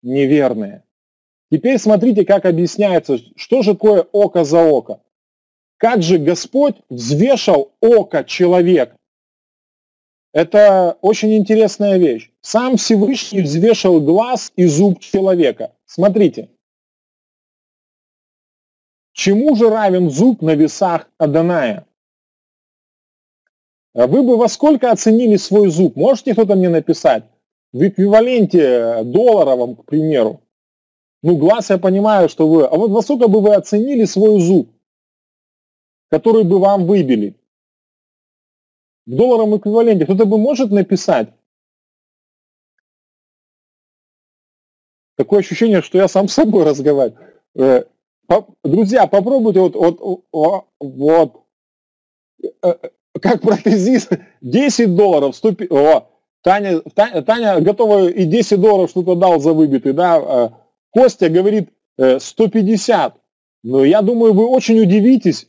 [0.02, 0.84] неверные.
[1.52, 5.02] Теперь смотрите, как объясняется, что же такое око за око.
[5.78, 8.97] Как же Господь взвешал око человека?
[10.38, 12.30] Это очень интересная вещь.
[12.42, 15.74] Сам Всевышний взвешал глаз и зуб человека.
[15.88, 16.52] Смотрите.
[19.14, 21.88] Чему же равен зуб на весах Аданая?
[23.96, 25.96] Вы бы во сколько оценили свой зуб?
[25.96, 27.24] Можете кто-то мне написать?
[27.74, 30.42] В эквиваленте долларовом, к примеру.
[31.24, 32.68] Ну, глаз я понимаю, что вы...
[32.68, 34.70] А вот во сколько бы вы оценили свой зуб,
[36.12, 37.34] который бы вам выбили?
[39.08, 41.30] В долларовом эквиваленте кто-то бы может написать?
[45.16, 47.18] Такое ощущение, что я сам с собой разговариваю.
[47.56, 47.86] Э,
[48.66, 49.76] друзья, попробуйте вот,
[50.32, 51.42] вот, вот,
[52.44, 52.90] э, э,
[53.22, 56.10] как протезист, 10 долларов, 100, о,
[56.44, 60.52] Таня, Таня, готова и 10 долларов что-то дал за выбитый, да,
[60.92, 63.16] Костя говорит 150.
[63.16, 63.20] Э,
[63.64, 65.48] Но я думаю, вы очень удивитесь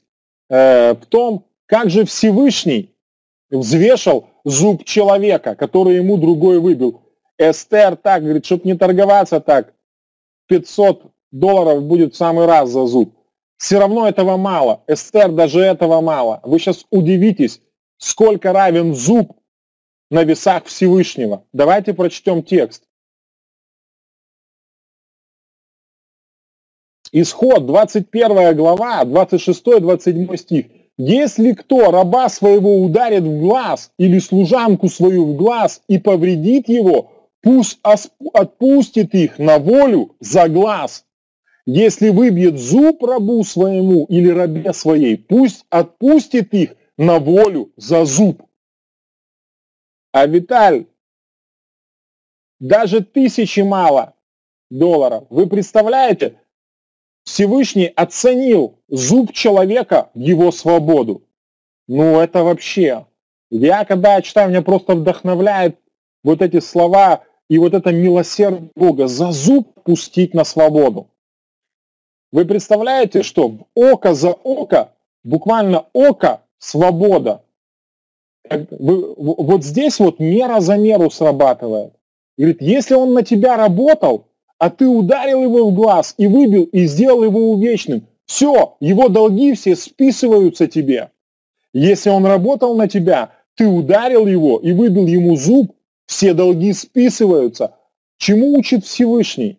[0.48, 2.94] в том, как же Всевышний
[3.50, 7.02] взвешал зуб человека, который ему другой выбил.
[7.38, 9.72] Эстер так, говорит, чтобы не торговаться так,
[10.48, 13.14] 500 долларов будет в самый раз за зуб.
[13.56, 14.82] Все равно этого мало.
[14.86, 16.40] Эстер даже этого мало.
[16.44, 17.60] Вы сейчас удивитесь,
[17.98, 19.36] сколько равен зуб
[20.10, 21.44] на весах Всевышнего.
[21.52, 22.84] Давайте прочтем текст.
[27.10, 30.66] Исход, 21 глава, 26-27 стих.
[31.00, 37.12] Если кто раба своего ударит в глаз или служанку свою в глаз и повредит его,
[37.40, 41.06] пусть отпустит их на волю за глаз.
[41.66, 48.42] Если выбьет зуб рабу своему или рабе своей, пусть отпустит их на волю за зуб.
[50.10, 50.86] А Виталь,
[52.58, 54.14] даже тысячи мало
[54.68, 55.26] долларов.
[55.30, 56.40] Вы представляете,
[57.28, 61.24] Всевышний оценил зуб человека в его свободу.
[61.86, 63.06] Ну, это вообще.
[63.50, 65.78] Я, когда читаю, меня просто вдохновляет
[66.24, 71.10] вот эти слова и вот это милосердие Бога за зуб пустить на свободу.
[72.32, 77.44] Вы представляете, что око за око, буквально око, свобода.
[78.48, 81.92] Вот здесь вот мера за меру срабатывает.
[82.38, 84.27] Говорит, если он на тебя работал,
[84.58, 89.54] а ты ударил его в глаз и выбил, и сделал его увечным, Все, его долги
[89.54, 91.10] все списываются тебе.
[91.72, 95.72] Если он работал на тебя, ты ударил его и выбил ему зуб,
[96.06, 97.74] все долги списываются.
[98.18, 99.58] Чему учит Всевышний?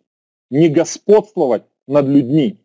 [0.49, 2.57] Не господствовать над людьми.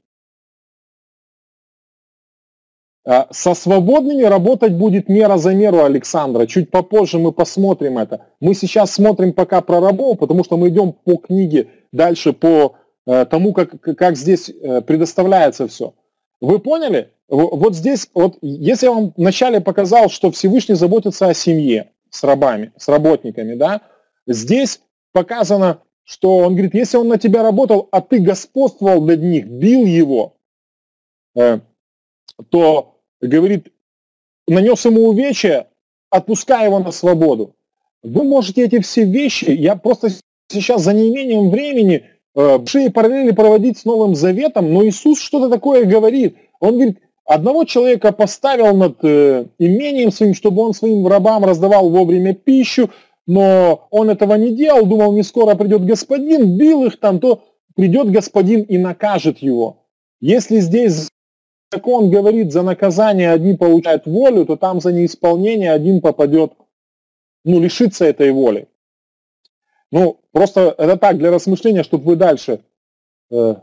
[3.30, 6.46] Со свободными работать будет мера за меру Александра.
[6.46, 8.26] Чуть попозже мы посмотрим это.
[8.40, 13.26] Мы сейчас смотрим пока про рабов, потому что мы идем по книге дальше по э,
[13.26, 15.94] тому, как, как здесь э, предоставляется все.
[16.40, 17.10] Вы поняли?
[17.28, 22.72] Вот здесь, вот если я вам вначале показал, что Всевышний заботится о семье с рабами,
[22.76, 23.80] с работниками, да,
[24.26, 24.80] здесь
[25.12, 29.86] показано, что он говорит, если он на тебя работал, а ты господствовал над них, бил
[29.86, 30.36] его,
[31.34, 31.60] э,
[32.50, 32.93] то,
[33.28, 33.68] говорит,
[34.46, 35.68] нанес ему увечья,
[36.10, 37.54] отпускай его на свободу.
[38.02, 40.08] Вы можете эти все вещи, я просто
[40.48, 45.84] сейчас за неимением времени э, большие параллели проводить с Новым Заветом, но Иисус что-то такое
[45.84, 46.36] говорит.
[46.60, 52.34] Он говорит, одного человека поставил над э, имением своим, чтобы он своим рабам раздавал вовремя
[52.34, 52.90] пищу,
[53.26, 57.42] но он этого не делал, думал, не скоро придет господин, бил их там, то
[57.74, 59.78] придет господин и накажет его.
[60.20, 61.08] Если здесь
[61.74, 66.52] закон говорит, за наказание одни получают волю, то там за неисполнение один попадет,
[67.44, 68.68] ну, лишится этой воли.
[69.90, 72.60] Ну, просто это так, для размышления, чтобы вы дальше.
[73.30, 73.56] Э,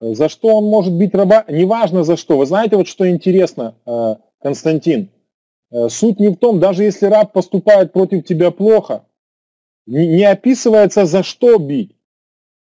[0.00, 1.44] за что он может быть раба?
[1.48, 2.38] Неважно за что.
[2.38, 5.10] Вы знаете, вот что интересно, э, Константин?
[5.70, 9.04] Э, суть не в том, даже если раб поступает против тебя плохо,
[9.86, 11.96] не, не описывается за что бить.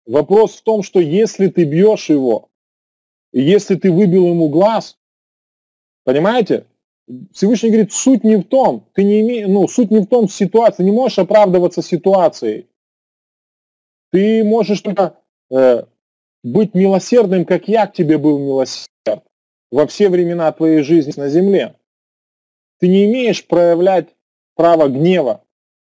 [0.06, 2.49] Вопрос в том, что если ты бьешь его,
[3.32, 4.98] если ты выбил ему глаз,
[6.04, 6.66] понимаете?
[7.32, 9.46] Всевышний говорит, суть не в том, ты не име...
[9.46, 12.68] ну, суть не в том ситуации, не можешь оправдываться ситуацией.
[14.12, 15.18] Ты можешь только
[15.50, 15.84] э,
[16.42, 19.24] быть милосердным, как я к тебе был милосерд
[19.70, 21.76] во все времена твоей жизни на земле.
[22.78, 24.08] Ты не имеешь проявлять
[24.54, 25.44] право гнева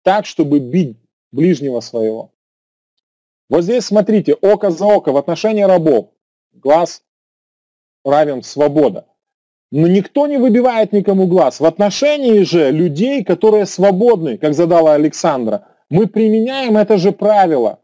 [0.04, 0.98] так, чтобы бить
[1.32, 2.32] ближнего своего.
[3.50, 6.10] Вот здесь смотрите, око за око в отношении рабов.
[6.54, 7.04] Глаз
[8.04, 9.06] равен свобода.
[9.72, 11.60] Но никто не выбивает никому глаз.
[11.60, 17.80] В отношении же людей, которые свободны, как задала Александра, мы применяем это же правило,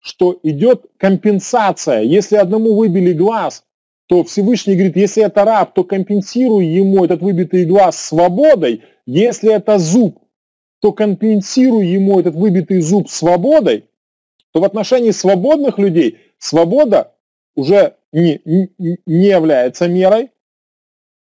[0.00, 2.00] что идет компенсация.
[2.00, 3.64] Если одному выбили глаз,
[4.06, 8.82] то Всевышний говорит, если это раб, то компенсируй ему этот выбитый глаз свободой.
[9.06, 10.18] Если это зуб,
[10.80, 13.84] то компенсируй ему этот выбитый зуб свободой.
[14.52, 17.14] То в отношении свободных людей свобода
[17.54, 18.40] уже не,
[19.06, 20.30] не является мерой,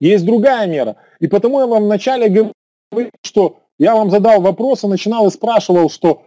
[0.01, 0.97] есть другая мера.
[1.21, 5.91] И потому я вам вначале говорил, что я вам задал вопрос и начинал и спрашивал,
[5.91, 6.23] что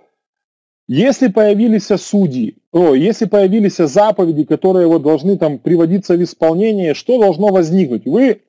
[0.87, 7.19] если появились судьи, о, если появились заповеди, которые вот должны там приводиться в исполнение, что
[7.19, 8.05] должно возникнуть?
[8.05, 8.41] Вы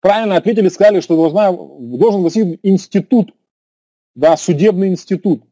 [0.00, 3.34] правильно ответили, сказали, что должна, должен возникнуть институт,
[4.14, 5.42] да, судебный институт,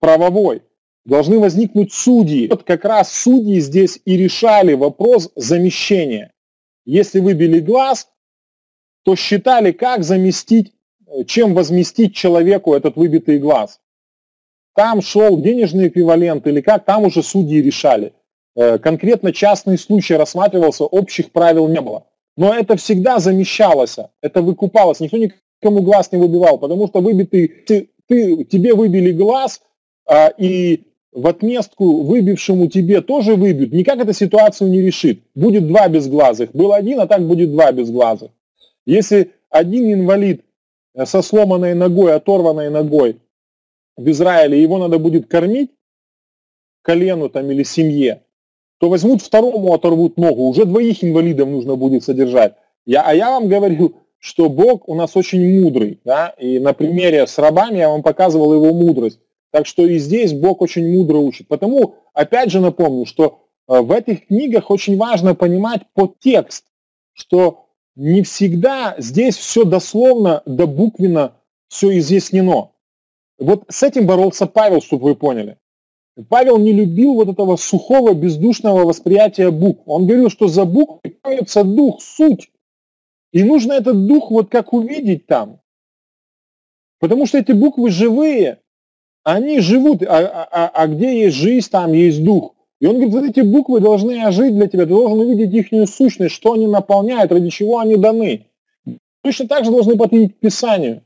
[0.00, 0.62] правовой
[1.04, 2.48] должны возникнуть судьи.
[2.48, 6.32] Вот как раз судьи здесь и решали вопрос замещения.
[6.84, 8.08] Если выбили глаз,
[9.04, 10.72] то считали, как заместить,
[11.26, 13.80] чем возместить человеку этот выбитый глаз.
[14.74, 18.12] Там шел денежный эквивалент или как, там уже судьи решали.
[18.54, 22.04] Э, конкретно частный случай рассматривался, общих правил не было.
[22.36, 27.90] Но это всегда замещалось, это выкупалось, никто никому глаз не выбивал, потому что выбитый, ты,
[28.06, 29.60] ты, тебе выбили глаз,
[30.06, 35.20] а, и в отместку выбившему тебе тоже выбьют, никак эта ситуацию не решит.
[35.34, 36.50] Будет два безглазых.
[36.52, 38.30] Был один, а так будет два безглазых.
[38.84, 40.44] Если один инвалид
[40.94, 43.16] э, со сломанной ногой, оторванной ногой
[43.96, 45.70] в Израиле, его надо будет кормить
[46.82, 48.22] колену там или семье,
[48.78, 50.48] то возьмут второму, оторвут ногу.
[50.48, 52.54] Уже двоих инвалидов нужно будет содержать.
[52.86, 56.00] Я, а я вам говорю, что Бог у нас очень мудрый.
[56.04, 56.34] Да?
[56.38, 59.20] И на примере с рабами я вам показывал его мудрость.
[59.50, 61.48] Так что и здесь Бог очень мудро учит.
[61.48, 66.64] Потому, опять же напомню, что э, в этих книгах очень важно понимать подтекст,
[67.12, 67.66] что
[67.96, 71.34] не всегда здесь все дословно, до буквенно
[71.68, 72.70] все изъяснено.
[73.38, 75.58] Вот с этим боролся Павел, чтобы вы поняли.
[76.28, 79.82] Павел не любил вот этого сухого, бездушного восприятия букв.
[79.86, 82.50] Он говорил, что за буквой кроется дух, суть.
[83.32, 85.60] И нужно этот дух вот как увидеть там.
[86.98, 88.60] Потому что эти буквы живые,
[89.34, 92.54] они живут, а, а, а, а где есть жизнь, там есть дух.
[92.80, 96.34] И он говорит, вот эти буквы должны ожить для тебя, ты должен увидеть их сущность,
[96.34, 98.46] что они наполняют, ради чего они даны.
[99.22, 101.02] Точно так же должны подходить к Писанию.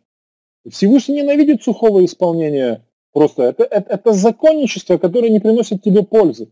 [0.70, 3.42] Всевышний ненавидит сухого исполнения просто.
[3.42, 6.48] Это, это, это законничество, которое не приносит тебе пользы.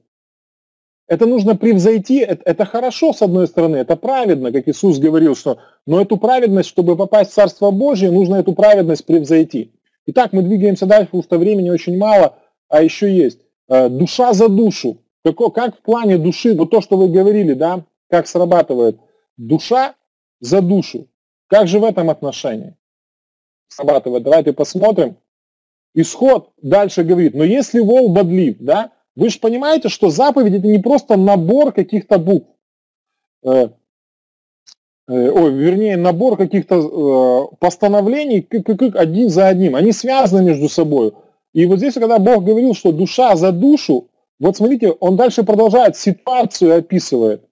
[1.07, 5.59] Это нужно превзойти, это, это хорошо с одной стороны, это праведно, как Иисус говорил, что,
[5.87, 9.73] но эту праведность, чтобы попасть в Царство Божье, нужно эту праведность превзойти.
[10.11, 12.37] Итак, мы двигаемся дальше, потому что времени очень мало,
[12.69, 13.39] а еще есть.
[13.69, 14.99] Э, душа за душу.
[15.23, 18.99] Как, как в плане души, вот то, что вы говорили, да, как срабатывает.
[19.37, 19.95] Душа
[20.41, 21.07] за душу.
[21.47, 22.77] Как же в этом отношении
[23.69, 24.25] срабатывает?
[24.25, 25.17] Давайте посмотрим.
[25.95, 30.79] Исход дальше говорит, но если вол бодлив, да, вы же понимаете, что заповедь это не
[30.79, 32.49] просто набор каких-то букв,
[33.45, 33.69] э,
[35.09, 38.47] ой, вернее, набор каких-то э, постановлений
[38.95, 39.75] один за одним.
[39.77, 41.13] Они связаны между собой.
[41.53, 45.97] И вот здесь, когда Бог говорил, что душа за душу, вот смотрите, он дальше продолжает,
[45.97, 47.45] ситуацию описывает.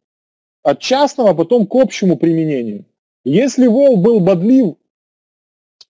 [0.63, 2.85] От частного потом к общему применению.
[3.25, 4.77] Если вол был бодлив,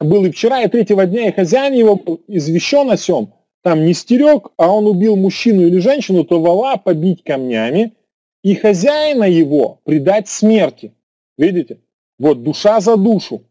[0.01, 3.33] был и вчера, и третьего дня, и хозяин его извещен о сем,
[3.63, 7.95] там не стерег, а он убил мужчину или женщину, то вола побить камнями
[8.43, 10.95] и хозяина его предать смерти.
[11.39, 11.81] Видите?
[12.19, 13.45] Вот душа за душу.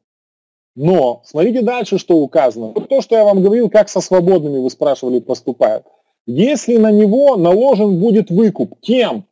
[0.76, 2.74] Но смотрите дальше, что указано.
[2.76, 5.86] Вот то, что я вам говорил, как со свободными, вы спрашивали, поступают.
[6.28, 9.26] Если на него наложен будет выкуп, кем?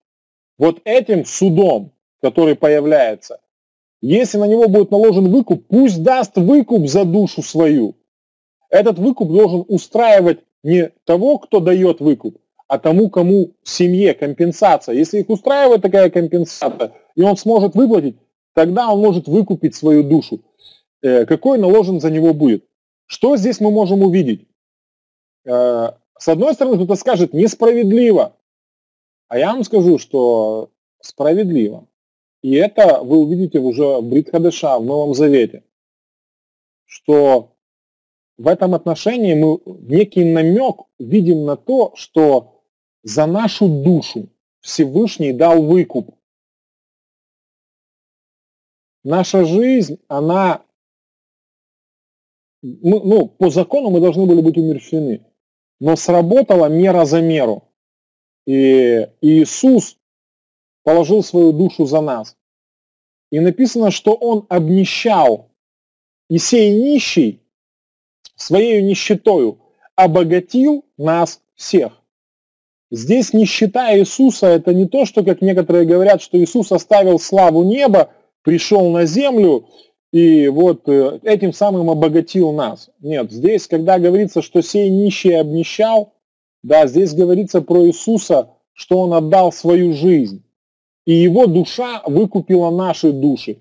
[0.58, 1.92] Вот этим судом,
[2.22, 3.42] который появляется.
[4.02, 7.96] Если на него будет наложен выкуп, пусть даст выкуп за душу свою.
[8.70, 12.38] Этот выкуп должен устраивать не того, кто дает выкуп,
[12.68, 14.96] а тому, кому в семье компенсация.
[14.96, 18.16] Если их устраивает такая компенсация, и он сможет выплатить,
[18.56, 20.40] тогда он может выкупить свою душу.
[21.02, 22.66] Э, какой наложен за него будет?
[23.06, 24.48] Что здесь мы можем увидеть?
[25.46, 28.36] Э, с одной стороны, кто-то скажет несправедливо,
[29.28, 31.88] а я вам скажу, что справедливо.
[32.42, 35.64] И это вы увидите уже в Бритхадыша, в Новом Завете,
[36.86, 37.56] что
[38.38, 42.62] в этом отношении мы некий намек видим на то, что
[43.04, 44.30] за нашу душу
[44.62, 46.16] Всевышний дал выкуп.
[49.06, 50.64] Наша жизнь, она,
[52.64, 55.24] ну, ну, по закону мы должны были быть умерщвлены,
[55.80, 57.70] но сработала мера за меру.
[58.48, 60.00] И Иисус
[60.82, 62.36] положил свою душу за нас.
[63.32, 65.52] И написано, что Он обнищал,
[66.28, 67.44] и сей нищий
[68.36, 69.60] своей нищетою
[69.96, 72.02] обогатил нас всех.
[72.90, 78.12] Здесь нищета Иисуса это не то, что, как некоторые говорят, что Иисус оставил славу неба,
[78.46, 79.68] пришел на землю
[80.14, 82.90] и вот э, этим самым обогатил нас.
[83.02, 86.14] Нет, здесь, когда говорится, что сей нищий обнищал,
[86.64, 90.44] да, здесь говорится про Иисуса, что Он отдал свою жизнь.
[91.06, 93.58] И Его душа выкупила наши души.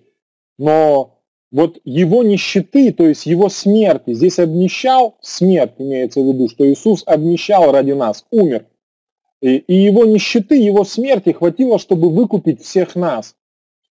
[0.58, 1.18] Но
[1.50, 7.02] вот его нищеты, то есть его смерти, здесь обнищал, смерть имеется в виду, что Иисус
[7.06, 8.66] обнищал ради нас, умер.
[9.40, 13.34] И, и его нищеты, его смерти хватило, чтобы выкупить всех нас.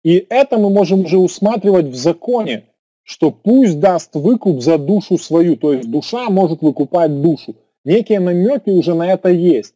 [0.06, 2.64] И это мы можем уже усматривать в законе,
[3.02, 7.56] что пусть даст выкуп за душу свою, то есть душа может выкупать душу.
[7.84, 9.74] Некие намеки уже на это есть.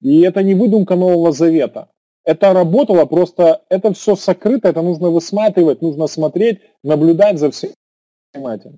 [0.00, 1.88] И это не выдумка Нового Завета
[2.28, 7.70] это работало, просто это все сокрыто, это нужно высматривать, нужно смотреть, наблюдать за всем
[8.34, 8.76] внимательно.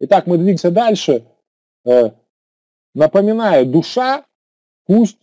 [0.00, 1.24] Итак, мы двигаемся дальше.
[1.84, 2.10] Э,
[2.96, 4.24] напоминаю, душа,
[4.86, 5.18] пусть,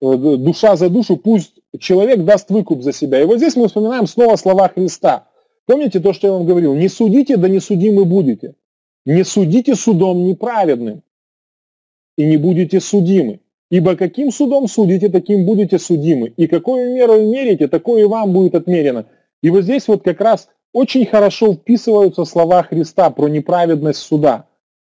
[0.00, 3.20] душа за душу, пусть человек даст выкуп за себя.
[3.20, 5.28] И вот здесь мы вспоминаем снова слова Христа.
[5.66, 6.74] Помните то, что я вам говорил?
[6.74, 8.54] Не судите, да не судимы будете.
[9.04, 11.02] Не судите судом неправедным,
[12.20, 13.40] и не будете судимы.
[13.70, 16.34] Ибо каким судом судите, таким будете судимы.
[16.36, 19.06] И какую меру мерите, такое и вам будет отмерено.
[19.42, 24.46] И вот здесь вот как раз очень хорошо вписываются слова Христа про неправедность суда.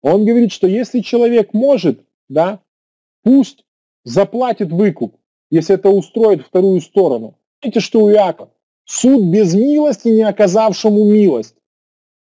[0.02, 2.60] Он говорит, что если человек может, да,
[3.22, 3.64] пусть
[4.04, 5.16] заплатит выкуп,
[5.50, 7.38] если это устроит вторую сторону.
[7.60, 8.50] Знаете, что у Иакова?
[8.84, 11.54] Суд без милости, не оказавшему милость.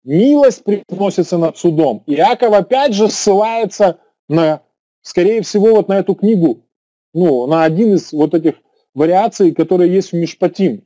[0.04, 2.04] Милость приносится над судом.
[2.08, 4.62] Иаков опять же ссылается на
[5.02, 6.62] скорее всего, вот на эту книгу,
[7.14, 8.56] ну, на один из вот этих
[8.94, 10.86] вариаций, которые есть в Мишпатим.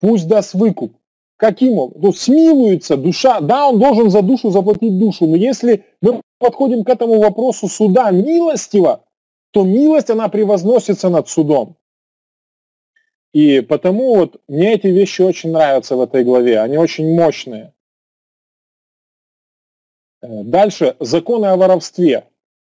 [0.00, 0.94] Пусть даст выкуп.
[1.36, 1.92] Каким он?
[1.96, 3.40] Ну, смилуется душа.
[3.40, 8.10] Да, он должен за душу заплатить душу, но если мы подходим к этому вопросу суда
[8.10, 9.04] милостиво,
[9.56, 11.78] то милость, она превозносится над судом.
[13.32, 17.72] И потому вот мне эти вещи очень нравятся в этой главе, они очень мощные.
[20.20, 22.24] Э, дальше, законы о воровстве.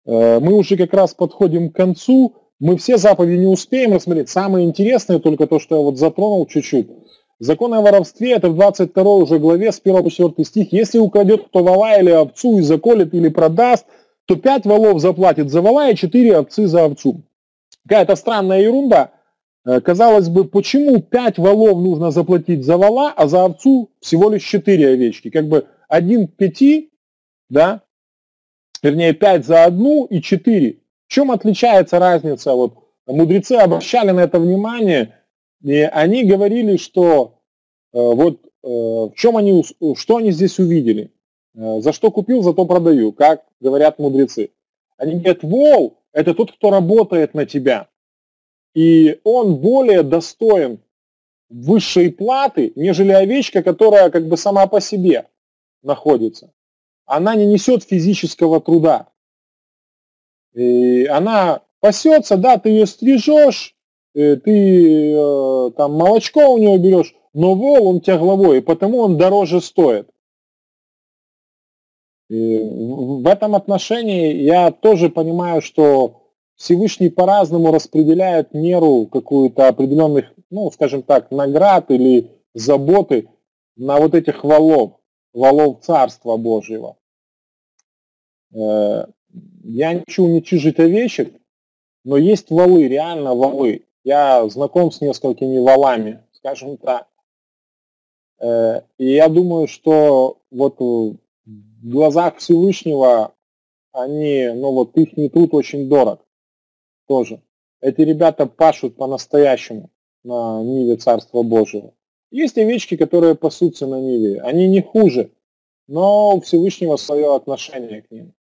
[0.05, 2.35] Э, мы уже как раз подходим к концу.
[2.59, 4.27] Мы все заповеди не успеем рассмотреть.
[4.27, 6.89] Самое интересное только то, что я вот затронул чуть-чуть.
[7.39, 10.73] Закон о воровстве, это в 22 уже главе с 1 по 4 стих.
[10.73, 13.85] Если украдет кто вола или овцу и заколет или продаст,
[14.25, 17.23] то 5 волов заплатит за вола и 4 овцы за овцу.
[17.83, 19.11] Какая-то странная ерунда.
[19.65, 24.43] Э, казалось бы, почему 5 валов нужно заплатить за вала, а за овцу всего лишь
[24.43, 25.29] 4 овечки?
[25.29, 26.89] Как бы один к 5,
[27.49, 27.81] да,
[28.81, 30.77] вернее 5 за одну и 4.
[31.07, 32.53] В чем отличается разница?
[32.53, 32.75] Вот
[33.07, 35.19] мудрецы обращали на это внимание,
[35.61, 37.39] и они говорили, что
[37.93, 39.63] э, вот э, в чем они,
[39.95, 41.11] что они здесь увидели.
[41.55, 44.51] За что купил, зато продаю, как говорят мудрецы.
[44.97, 47.89] Они говорят, вол– это тот, кто работает на тебя.
[48.73, 50.79] И он более достоин
[51.49, 55.27] высшей платы, нежели овечка, которая как бы сама по себе
[55.83, 56.51] находится.
[57.05, 59.09] Она не несет физического труда.
[60.53, 63.75] И она пасется, да, ты ее стрижешь,
[64.15, 69.17] э, ты э, там молочко у него берешь, но вол он тягловой, и потому он
[69.17, 70.09] дороже стоит.
[72.29, 76.23] И в этом отношении я тоже понимаю, что
[76.55, 83.29] Всевышний по-разному распределяет меру какую-то определенных, ну, скажем так, наград или заботы
[83.75, 84.93] на вот этих валов,
[85.33, 86.97] валов Царства Божьего.
[88.53, 89.05] Э,
[89.63, 91.33] я не хочу уничижить овечек,
[92.03, 93.85] но есть валы, реально валы.
[94.03, 97.07] Я знаком с несколькими валами, скажем так.
[98.39, 100.77] Э, и я думаю, что вот
[101.83, 103.35] в глазах Всевышнего
[103.91, 106.25] они, ну вот их труд очень дорог
[107.07, 107.41] тоже.
[107.81, 109.91] Эти ребята пашут по-настоящему
[110.23, 111.93] на Ниве Царства Божьего.
[112.31, 114.41] Есть овечки, которые пасутся на Ниве.
[114.41, 115.31] Они не хуже,
[115.87, 118.33] но у Всевышнего свое отношение к ним.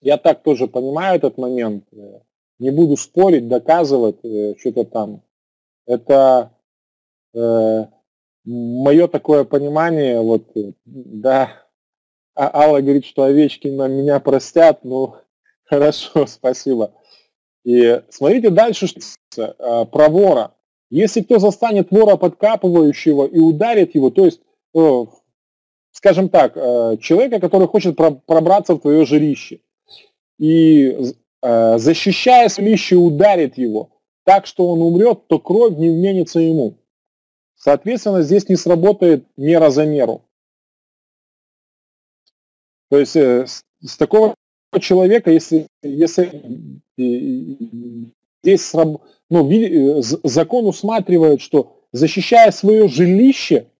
[0.00, 1.84] Я так тоже понимаю этот момент.
[2.60, 5.22] Не буду спорить, доказывать э, что-то там.
[5.84, 6.52] Это
[7.34, 7.86] э,
[8.44, 10.44] мое такое понимание, вот,
[10.84, 11.62] да,
[12.34, 15.16] а Алла говорит, что овечки на меня простят, ну,
[15.64, 16.94] хорошо, спасибо.
[17.64, 18.86] И смотрите дальше
[19.36, 20.54] э, про вора.
[20.90, 24.40] Если кто застанет вора подкапывающего и ударит его, то есть,
[24.74, 25.04] э,
[25.92, 29.60] скажем так, э, человека, который хочет пробраться в твое жилище,
[30.38, 33.90] и защищая жилище ударит его
[34.24, 36.78] так, что он умрет, то кровь не вменится ему.
[37.56, 40.24] Соответственно, здесь не сработает мера за меру.
[42.92, 44.34] То есть с, с такого
[44.78, 46.42] человека, если, если
[46.98, 53.70] здесь ну, э, закон усматривает, что защищая свое жилище,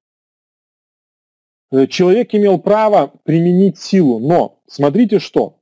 [1.72, 4.18] э, человек имел право применить силу.
[4.18, 5.58] Но смотрите, что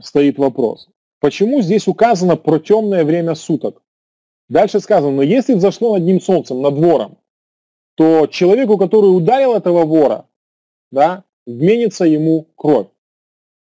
[0.00, 0.88] стоит вопрос.
[1.20, 3.82] Почему здесь указано про темное время суток?
[4.48, 7.18] Дальше сказано, но если взошло над ним солнцем, над вором,
[7.96, 10.26] то человеку, который ударил этого вора,
[10.90, 12.88] да, вменится ему кровь.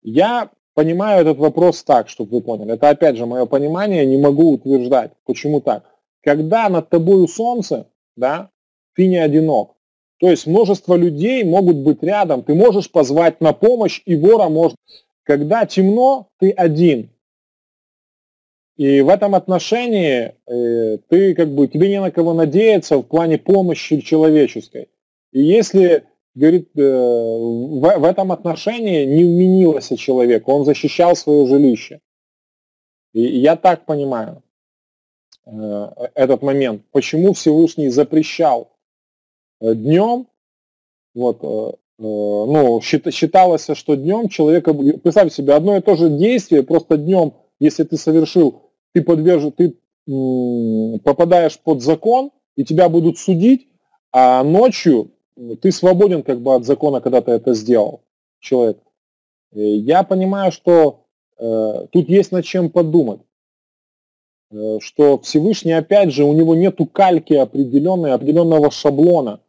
[0.02, 2.74] Я понимаю этот вопрос так, чтобы вы поняли.
[2.74, 5.12] Это опять же мое понимание, не могу утверждать.
[5.26, 5.84] Почему так?
[6.24, 8.50] Когда над тобою солнце, да,
[8.96, 9.76] ты не одинок.
[10.20, 14.78] То есть множество людей могут быть рядом, ты можешь позвать на помощь, и вора может.
[15.24, 17.10] Когда темно, ты один.
[18.76, 23.38] И в этом отношении э, ты как бы тебе не на кого надеяться в плане
[23.38, 24.90] помощи человеческой.
[25.32, 26.06] И если
[26.36, 32.00] говорит, э, в, в этом отношении не вменился человек, он защищал свое жилище.
[33.14, 34.42] И я так понимаю
[35.46, 36.84] э, этот момент.
[36.92, 38.72] Почему Всевышний запрещал
[39.62, 40.28] э, днем,
[41.14, 41.44] вот,
[42.00, 47.84] ну, считалось, что днем человека, представь себе, одно и то же действие, просто днем, если
[47.84, 49.78] ты совершил, ты подвержен, ты
[51.04, 53.68] попадаешь под закон, и тебя будут судить,
[54.12, 55.12] а ночью
[55.62, 58.02] ты свободен как бы от закона, когда ты это сделал,
[58.40, 58.80] человек.
[59.52, 61.06] Я понимаю, что
[61.38, 63.22] э, тут есть над чем подумать.
[64.52, 69.42] Э, что Всевышний, опять же, у него нету кальки определенной, определенного шаблона.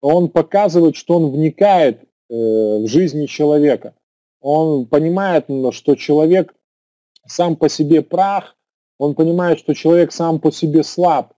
[0.00, 3.94] Он показывает, что он вникает э, в жизни человека.
[4.40, 6.54] Он понимает, что человек
[7.26, 8.56] сам по себе прах,
[8.98, 11.32] он понимает, что человек сам по себе слаб.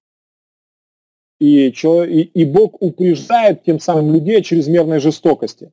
[1.38, 5.72] И, и, и Бог упреждает тем самым людей чрезмерной жестокости.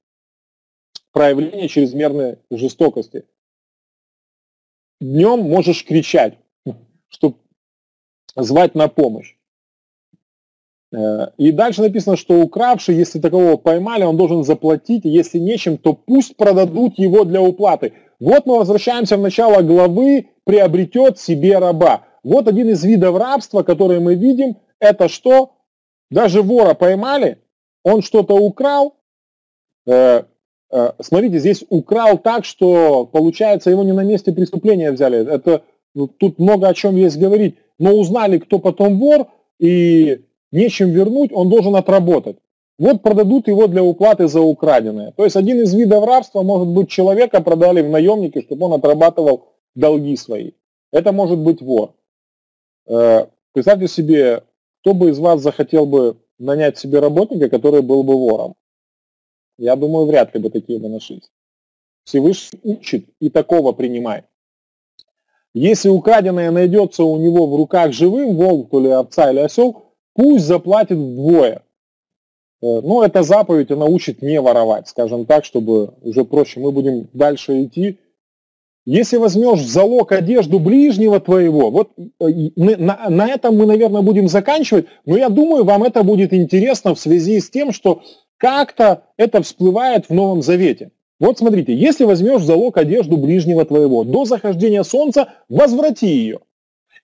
[1.11, 3.25] Проявление чрезмерной жестокости.
[4.99, 6.37] Днем можешь кричать,
[7.09, 7.37] чтобы
[8.35, 9.35] звать на помощь.
[10.93, 15.93] Э, и дальше написано, что укравший, если такового поймали, он должен заплатить, если нечем, то
[15.93, 17.93] пусть продадут его для уплаты.
[18.19, 22.05] Вот мы возвращаемся в начало главы, приобретет себе раба.
[22.23, 25.53] Вот один из видов рабства, который мы видим, это что?
[26.09, 27.39] Даже вора поймали,
[27.83, 28.95] он что-то украл.
[29.87, 30.23] Э,
[30.71, 35.27] э, смотрите, здесь украл так, что, получается, его не на месте преступления взяли.
[35.27, 35.63] Это
[35.95, 39.27] ну, тут много о чем есть говорить, но узнали, кто потом вор,
[39.59, 40.21] и
[40.51, 42.37] нечем вернуть, он должен отработать.
[42.79, 45.11] Вот продадут его для уплаты за украденное.
[45.11, 49.45] То есть один из видов рабства может быть человека продали в наемники, чтобы он отрабатывал
[49.75, 50.51] долги свои.
[50.91, 51.93] Это может быть вор.
[52.87, 54.43] Э, представьте себе,
[54.83, 58.55] кто бы из вас захотел бы нанять себе работника, который был бы вором?
[59.57, 61.31] Я думаю, вряд ли бы такие бы нашлись.
[62.03, 64.25] Всевышний учит и такого принимает.
[65.53, 70.43] Если украденное найдется у него в руках живым, волк, то ли овца или осел, пусть
[70.43, 71.63] заплатит вдвое.
[72.61, 76.59] Э, ну, эта заповедь, она учит не воровать, скажем так, чтобы уже проще.
[76.59, 77.99] Мы будем дальше идти.
[78.85, 82.25] Если возьмешь в залог одежду ближнего твоего, вот э,
[82.57, 86.99] на, на этом мы, наверное, будем заканчивать, но я думаю, вам это будет интересно в
[86.99, 88.01] связи с тем, что
[88.37, 90.91] как-то это всплывает в Новом Завете.
[91.17, 96.39] Вот смотрите, если возьмешь в залог одежду ближнего твоего, до захождения солнца возврати ее,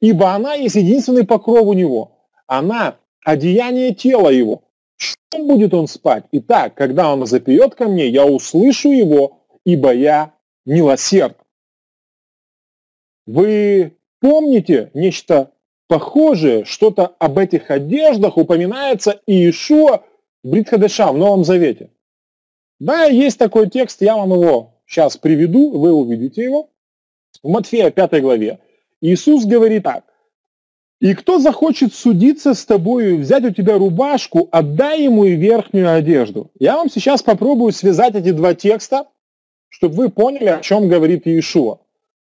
[0.01, 2.17] ибо она есть единственный покров у него.
[2.45, 4.63] Она одеяние тела его.
[4.97, 6.25] Чем будет он спать?
[6.33, 10.33] Итак, когда он запьет ко мне, я услышу его, ибо я
[10.65, 11.37] милосерд.
[13.29, 15.51] Вы помните нечто
[15.87, 20.03] похожее, что-то об этих одеждах упоминается Иешуа
[20.43, 21.91] Бритхадаша в Новом Завете.
[22.79, 26.71] Да, есть такой текст, я вам его сейчас приведу, вы увидите его.
[27.43, 28.61] В Матфея 5 главе.
[28.99, 30.05] Иисус говорит так.
[30.99, 35.93] «И кто захочет судиться с тобою и взять у тебя рубашку, отдай ему и верхнюю
[35.93, 36.49] одежду».
[36.59, 39.05] Я вам сейчас попробую связать эти два текста,
[39.69, 41.77] чтобы вы поняли, о чем говорит Иешуа.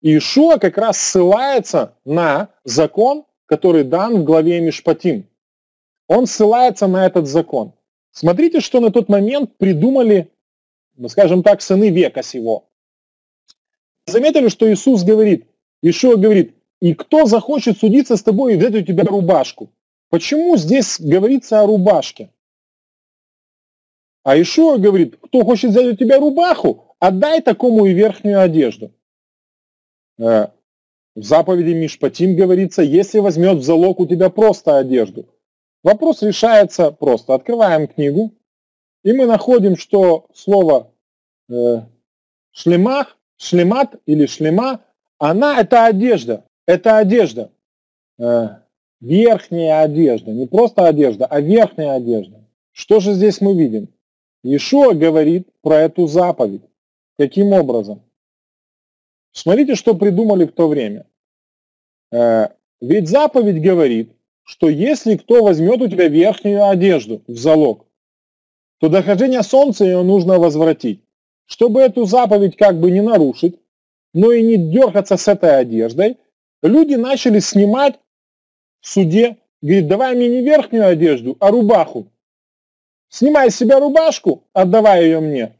[0.05, 5.26] Иешуа как раз ссылается на закон, который дан в главе Мишпатим.
[6.07, 7.72] Он ссылается на этот закон.
[8.12, 10.30] Смотрите, что на тот момент придумали
[10.96, 12.68] ну, скажем так, сыны века сего.
[14.07, 15.46] Заметили, что Иисус говорит,
[15.82, 19.70] Ишуа говорит, и кто захочет судиться с тобой и взять у тебя рубашку?
[20.11, 22.30] Почему здесь говорится о рубашке?
[24.22, 28.92] А Ишуа говорит, кто хочет взять у тебя рубаху, отдай такому и верхнюю одежду.
[30.18, 30.48] Э,
[31.14, 35.26] в заповеди Мишпатим говорится, если возьмет в залог у тебя просто одежду.
[35.82, 37.34] Вопрос решается просто.
[37.34, 38.32] Открываем книгу,
[39.04, 40.92] и мы находим, что слово
[41.50, 41.82] э,
[42.52, 44.80] шлемах, шлемат или шлема,
[45.18, 46.44] она это одежда.
[46.66, 47.52] Это одежда.
[48.18, 48.60] Э,
[49.00, 50.32] верхняя одежда.
[50.32, 52.44] Не просто одежда, а верхняя одежда.
[52.72, 53.88] Что же здесь мы видим?
[54.42, 56.62] Иешуа говорит про эту заповедь.
[57.18, 58.02] Каким образом?
[59.35, 61.07] Смотрите, что придумали в то время.
[62.12, 62.49] Э,
[62.80, 64.12] ведь заповедь говорит,
[64.45, 67.85] что если кто возьмет у тебя верхнюю одежду в залог,
[68.78, 71.03] то дохождение солнца ее нужно возвратить.
[71.47, 73.59] Чтобы эту заповедь как бы не нарушить,
[74.12, 76.16] но и не дергаться с этой одеждой,
[76.62, 77.99] люди начали снимать
[78.80, 82.07] в суде, говорит, давай мне не верхнюю одежду, а рубаху.
[83.09, 85.57] Снимай с себя рубашку, отдавай ее мне.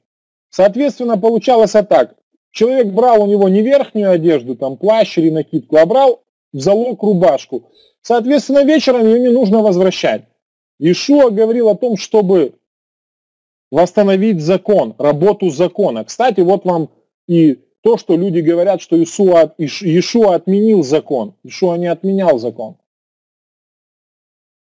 [0.51, 2.15] Соответственно, получалось так.
[2.55, 7.03] Человек брал у него не верхнюю одежду, там плащ или накидку, а брал в залог
[7.03, 7.65] рубашку.
[8.01, 10.23] Соответственно, вечером ее не нужно возвращать.
[10.79, 12.55] Ишуа говорил о том, чтобы
[13.73, 16.05] восстановить закон, работу закона.
[16.05, 16.91] Кстати, вот вам
[17.27, 21.35] и то, что люди говорят, что Иешуа, Иешуа отменил закон.
[21.43, 22.77] Иешуа не отменял закон.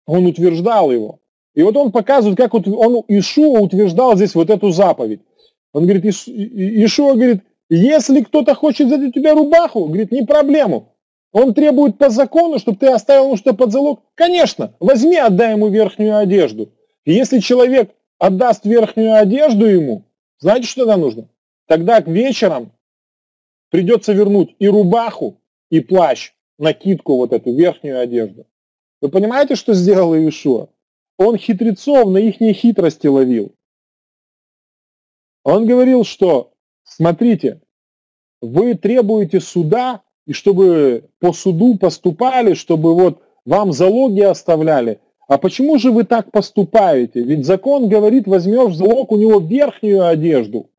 [0.06, 1.18] Он утверждал его.
[1.54, 2.62] И вот он показывает, как он,
[3.08, 5.20] Иешуа утверждал здесь вот эту заповедь.
[5.74, 7.42] Он говорит, Иешуа говорит,
[7.76, 10.94] если кто-то хочет взять у тебя рубаху, говорит, не проблему.
[11.32, 14.02] Он требует по закону, чтобы ты оставил ему что под залог.
[14.14, 16.72] Конечно, возьми, отдай ему верхнюю одежду.
[17.04, 20.04] И если человек отдаст верхнюю одежду ему,
[20.38, 21.28] знаете, что тогда нужно?
[21.66, 22.72] Тогда к вечерам
[23.70, 28.46] придется вернуть и рубаху, и плащ, накидку вот эту, верхнюю одежду.
[29.00, 30.68] Вы понимаете, что сделал Иешуа?
[31.18, 33.54] Он хитрецов на их хитрости ловил.
[35.42, 36.52] Он говорил, что,
[36.84, 37.60] смотрите,
[38.44, 45.78] вы требуете суда, и чтобы по суду поступали, чтобы вот вам залоги оставляли, а почему
[45.78, 47.22] же вы так поступаете?
[47.22, 50.70] Ведь закон говорит, возьмешь залог у него верхнюю одежду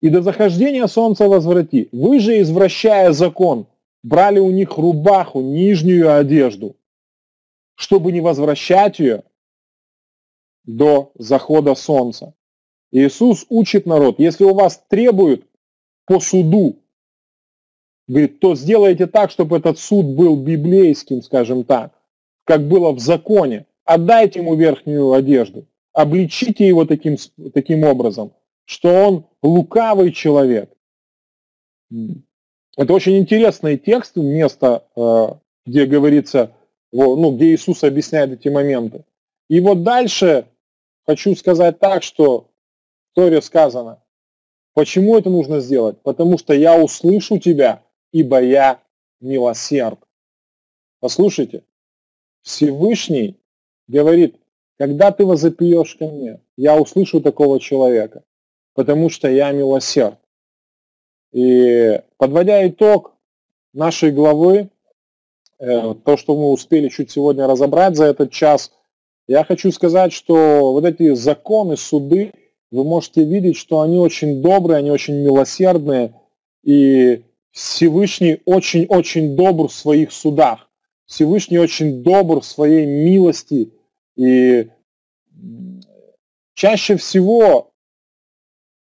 [0.00, 1.88] и до захождения солнца возврати.
[1.92, 3.66] Вы же, извращая закон,
[4.02, 6.76] брали у них рубаху, нижнюю одежду,
[7.74, 9.24] чтобы не возвращать ее
[10.64, 12.34] до захода солнца.
[12.90, 15.46] Иисус учит народ, если у вас требуют
[16.06, 16.83] по суду,
[18.08, 21.92] говорит, то сделайте так, чтобы этот суд был библейским, скажем так,
[22.44, 27.16] как было в законе отдайте ему верхнюю одежду, обличите его таким,
[27.52, 28.32] таким образом,
[28.64, 30.70] что он лукавый человек.
[32.76, 35.26] Это очень интересный текст, место, э,
[35.66, 36.52] где говорится,
[36.92, 39.04] ну, где Иисус объясняет эти моменты.
[39.48, 40.46] И вот дальше
[41.06, 42.48] хочу сказать так, что
[43.12, 44.02] в Торе сказано,
[44.74, 46.00] почему это нужно сделать?
[46.02, 47.82] Потому что я услышу тебя,
[48.14, 48.80] ибо я
[49.20, 49.98] милосерд.
[51.00, 51.64] Послушайте,
[52.42, 53.36] Всевышний
[53.88, 54.36] говорит,
[54.78, 58.22] когда ты возопьешь ко мне, я услышу такого человека,
[58.74, 60.16] потому что я милосерд.
[61.32, 63.16] И подводя итог
[63.72, 64.70] нашей главы,
[65.58, 68.70] э, то, что мы успели чуть сегодня разобрать за этот час,
[69.26, 72.32] я хочу сказать, что вот эти законы, суды,
[72.70, 76.14] вы можете видеть, что они очень добрые, они очень милосердные,
[76.62, 77.24] и
[77.54, 80.68] Всевышний очень-очень добр в своих судах.
[81.06, 83.72] Всевышний очень добр в своей милости.
[84.16, 84.68] И
[86.54, 87.70] чаще всего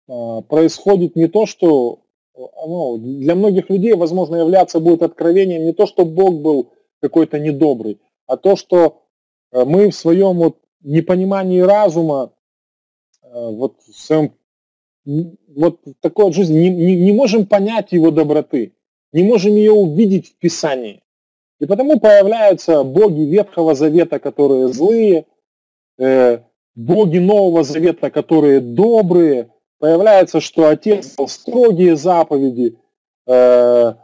[0.06, 2.00] а, происходит не то, что
[2.34, 8.00] ну, для многих людей, возможно, являться будет откровением не то, что Бог был какой-то недобрый,
[8.26, 9.02] а то, что
[9.50, 12.32] э, мы в своем вот непонимании разума,
[13.22, 14.34] э, вот в своем
[15.54, 18.74] вот такой вот жизни не, не, не можем понять его доброты,
[19.12, 21.02] не можем ее увидеть в Писании.
[21.60, 25.26] И потому появляются боги Ветхого Завета, которые злые,
[25.98, 26.40] э,
[26.74, 32.78] боги Нового Завета, которые добрые, появляется, что отец дал строгие заповеди,
[33.26, 33.94] э,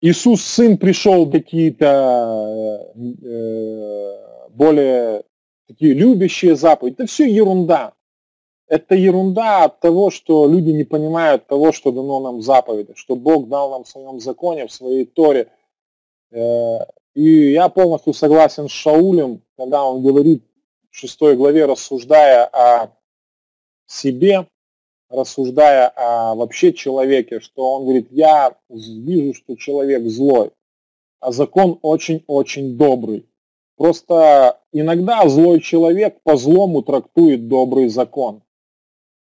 [0.00, 5.22] Иисус Сын пришел какие-то э, более
[5.66, 6.94] такие любящие заповеди.
[6.94, 7.94] Это все ерунда.
[8.68, 13.48] Это ерунда от того, что люди не понимают того, что дано нам заповеди, что Бог
[13.48, 15.52] дал нам в своем законе, в своей Торе.
[16.32, 16.78] Э,
[17.14, 20.42] и я полностью согласен с Шаулем, когда он говорит,
[20.90, 22.90] шестой главе, рассуждая о
[23.86, 24.48] себе,
[25.10, 30.50] рассуждая о вообще человеке, что он говорит, я вижу, что человек злой,
[31.20, 33.28] а закон очень-очень добрый.
[33.76, 38.42] Просто иногда злой человек по злому трактует добрый закон.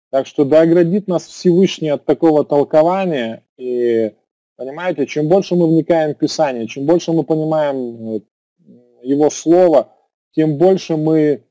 [0.09, 3.43] Так что да оградит нас Всевышний от такого толкования.
[3.57, 4.13] И
[4.55, 8.23] понимаете, чем больше мы вникаем в Писание, чем больше мы понимаем
[9.01, 9.93] Его Слово,
[10.31, 11.43] тем больше мы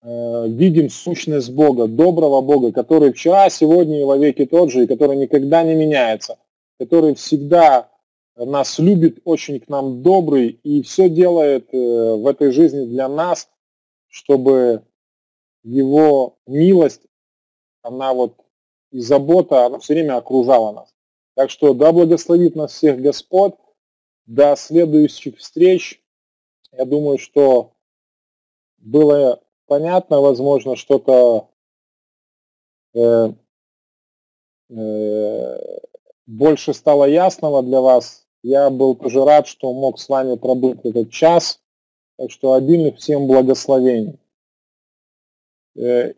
[0.00, 4.86] Э, видим сущность Бога, доброго Бога, который вчера, сегодня и во веки тот же, и
[4.86, 6.38] который никогда не меняется,
[6.78, 7.90] который всегда
[8.36, 13.48] нас любит, очень к нам добрый и все делает э, в этой жизни для нас,
[14.06, 14.84] чтобы
[15.64, 17.02] его милость,
[17.88, 18.34] она вот
[18.90, 20.94] и забота, она все время окружала нас.
[21.34, 23.54] Так что да благословит нас всех Господь,
[24.26, 26.02] до следующих встреч.
[26.72, 27.72] Я думаю, что
[28.76, 31.48] было понятно, возможно, что-то
[32.94, 33.32] э,
[34.70, 35.58] э,
[36.26, 38.26] больше стало ясного для вас.
[38.42, 41.60] Я был тоже рад, что мог с вами пробыть этот час.
[42.16, 44.18] Так что обильных всем благословений.
[45.76, 46.12] Э,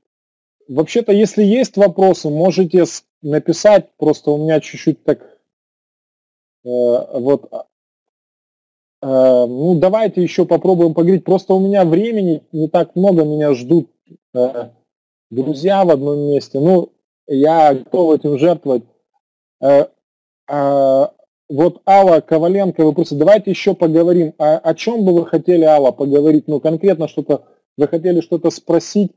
[0.70, 2.84] Вообще-то, если есть вопросы, можете
[3.22, 3.90] написать.
[3.96, 5.20] Просто у меня чуть-чуть так
[6.64, 6.68] э,
[7.18, 7.50] вот
[9.02, 11.24] Э, ну, давайте еще попробуем поговорить.
[11.24, 13.90] Просто у меня времени не так много, меня ждут
[14.34, 14.68] э,
[15.30, 16.60] друзья в одном месте.
[16.60, 16.92] Ну,
[17.26, 18.84] я готов этим жертвовать.
[19.62, 19.86] Э,
[21.48, 24.34] вот Алла Коваленко, вы просто давайте еще поговорим.
[24.38, 26.46] А, о чем бы вы хотели, Алла, поговорить?
[26.46, 27.44] Ну, конкретно что-то,
[27.76, 29.12] вы хотели что-то спросить?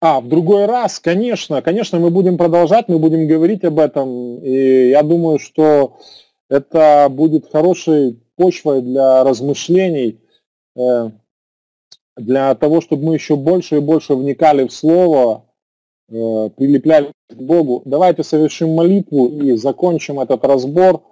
[0.00, 4.90] А, в другой раз, конечно, конечно, мы будем продолжать, мы будем говорить об этом, и
[4.90, 5.98] я думаю, что
[6.48, 10.20] это будет хорошей почвой для размышлений,
[10.76, 11.10] э,
[12.16, 15.44] для того, чтобы мы еще больше и больше вникали в Слово,
[16.08, 17.82] э, прилепляли к Богу.
[17.84, 21.02] Давайте совершим молитву и закончим этот разбор.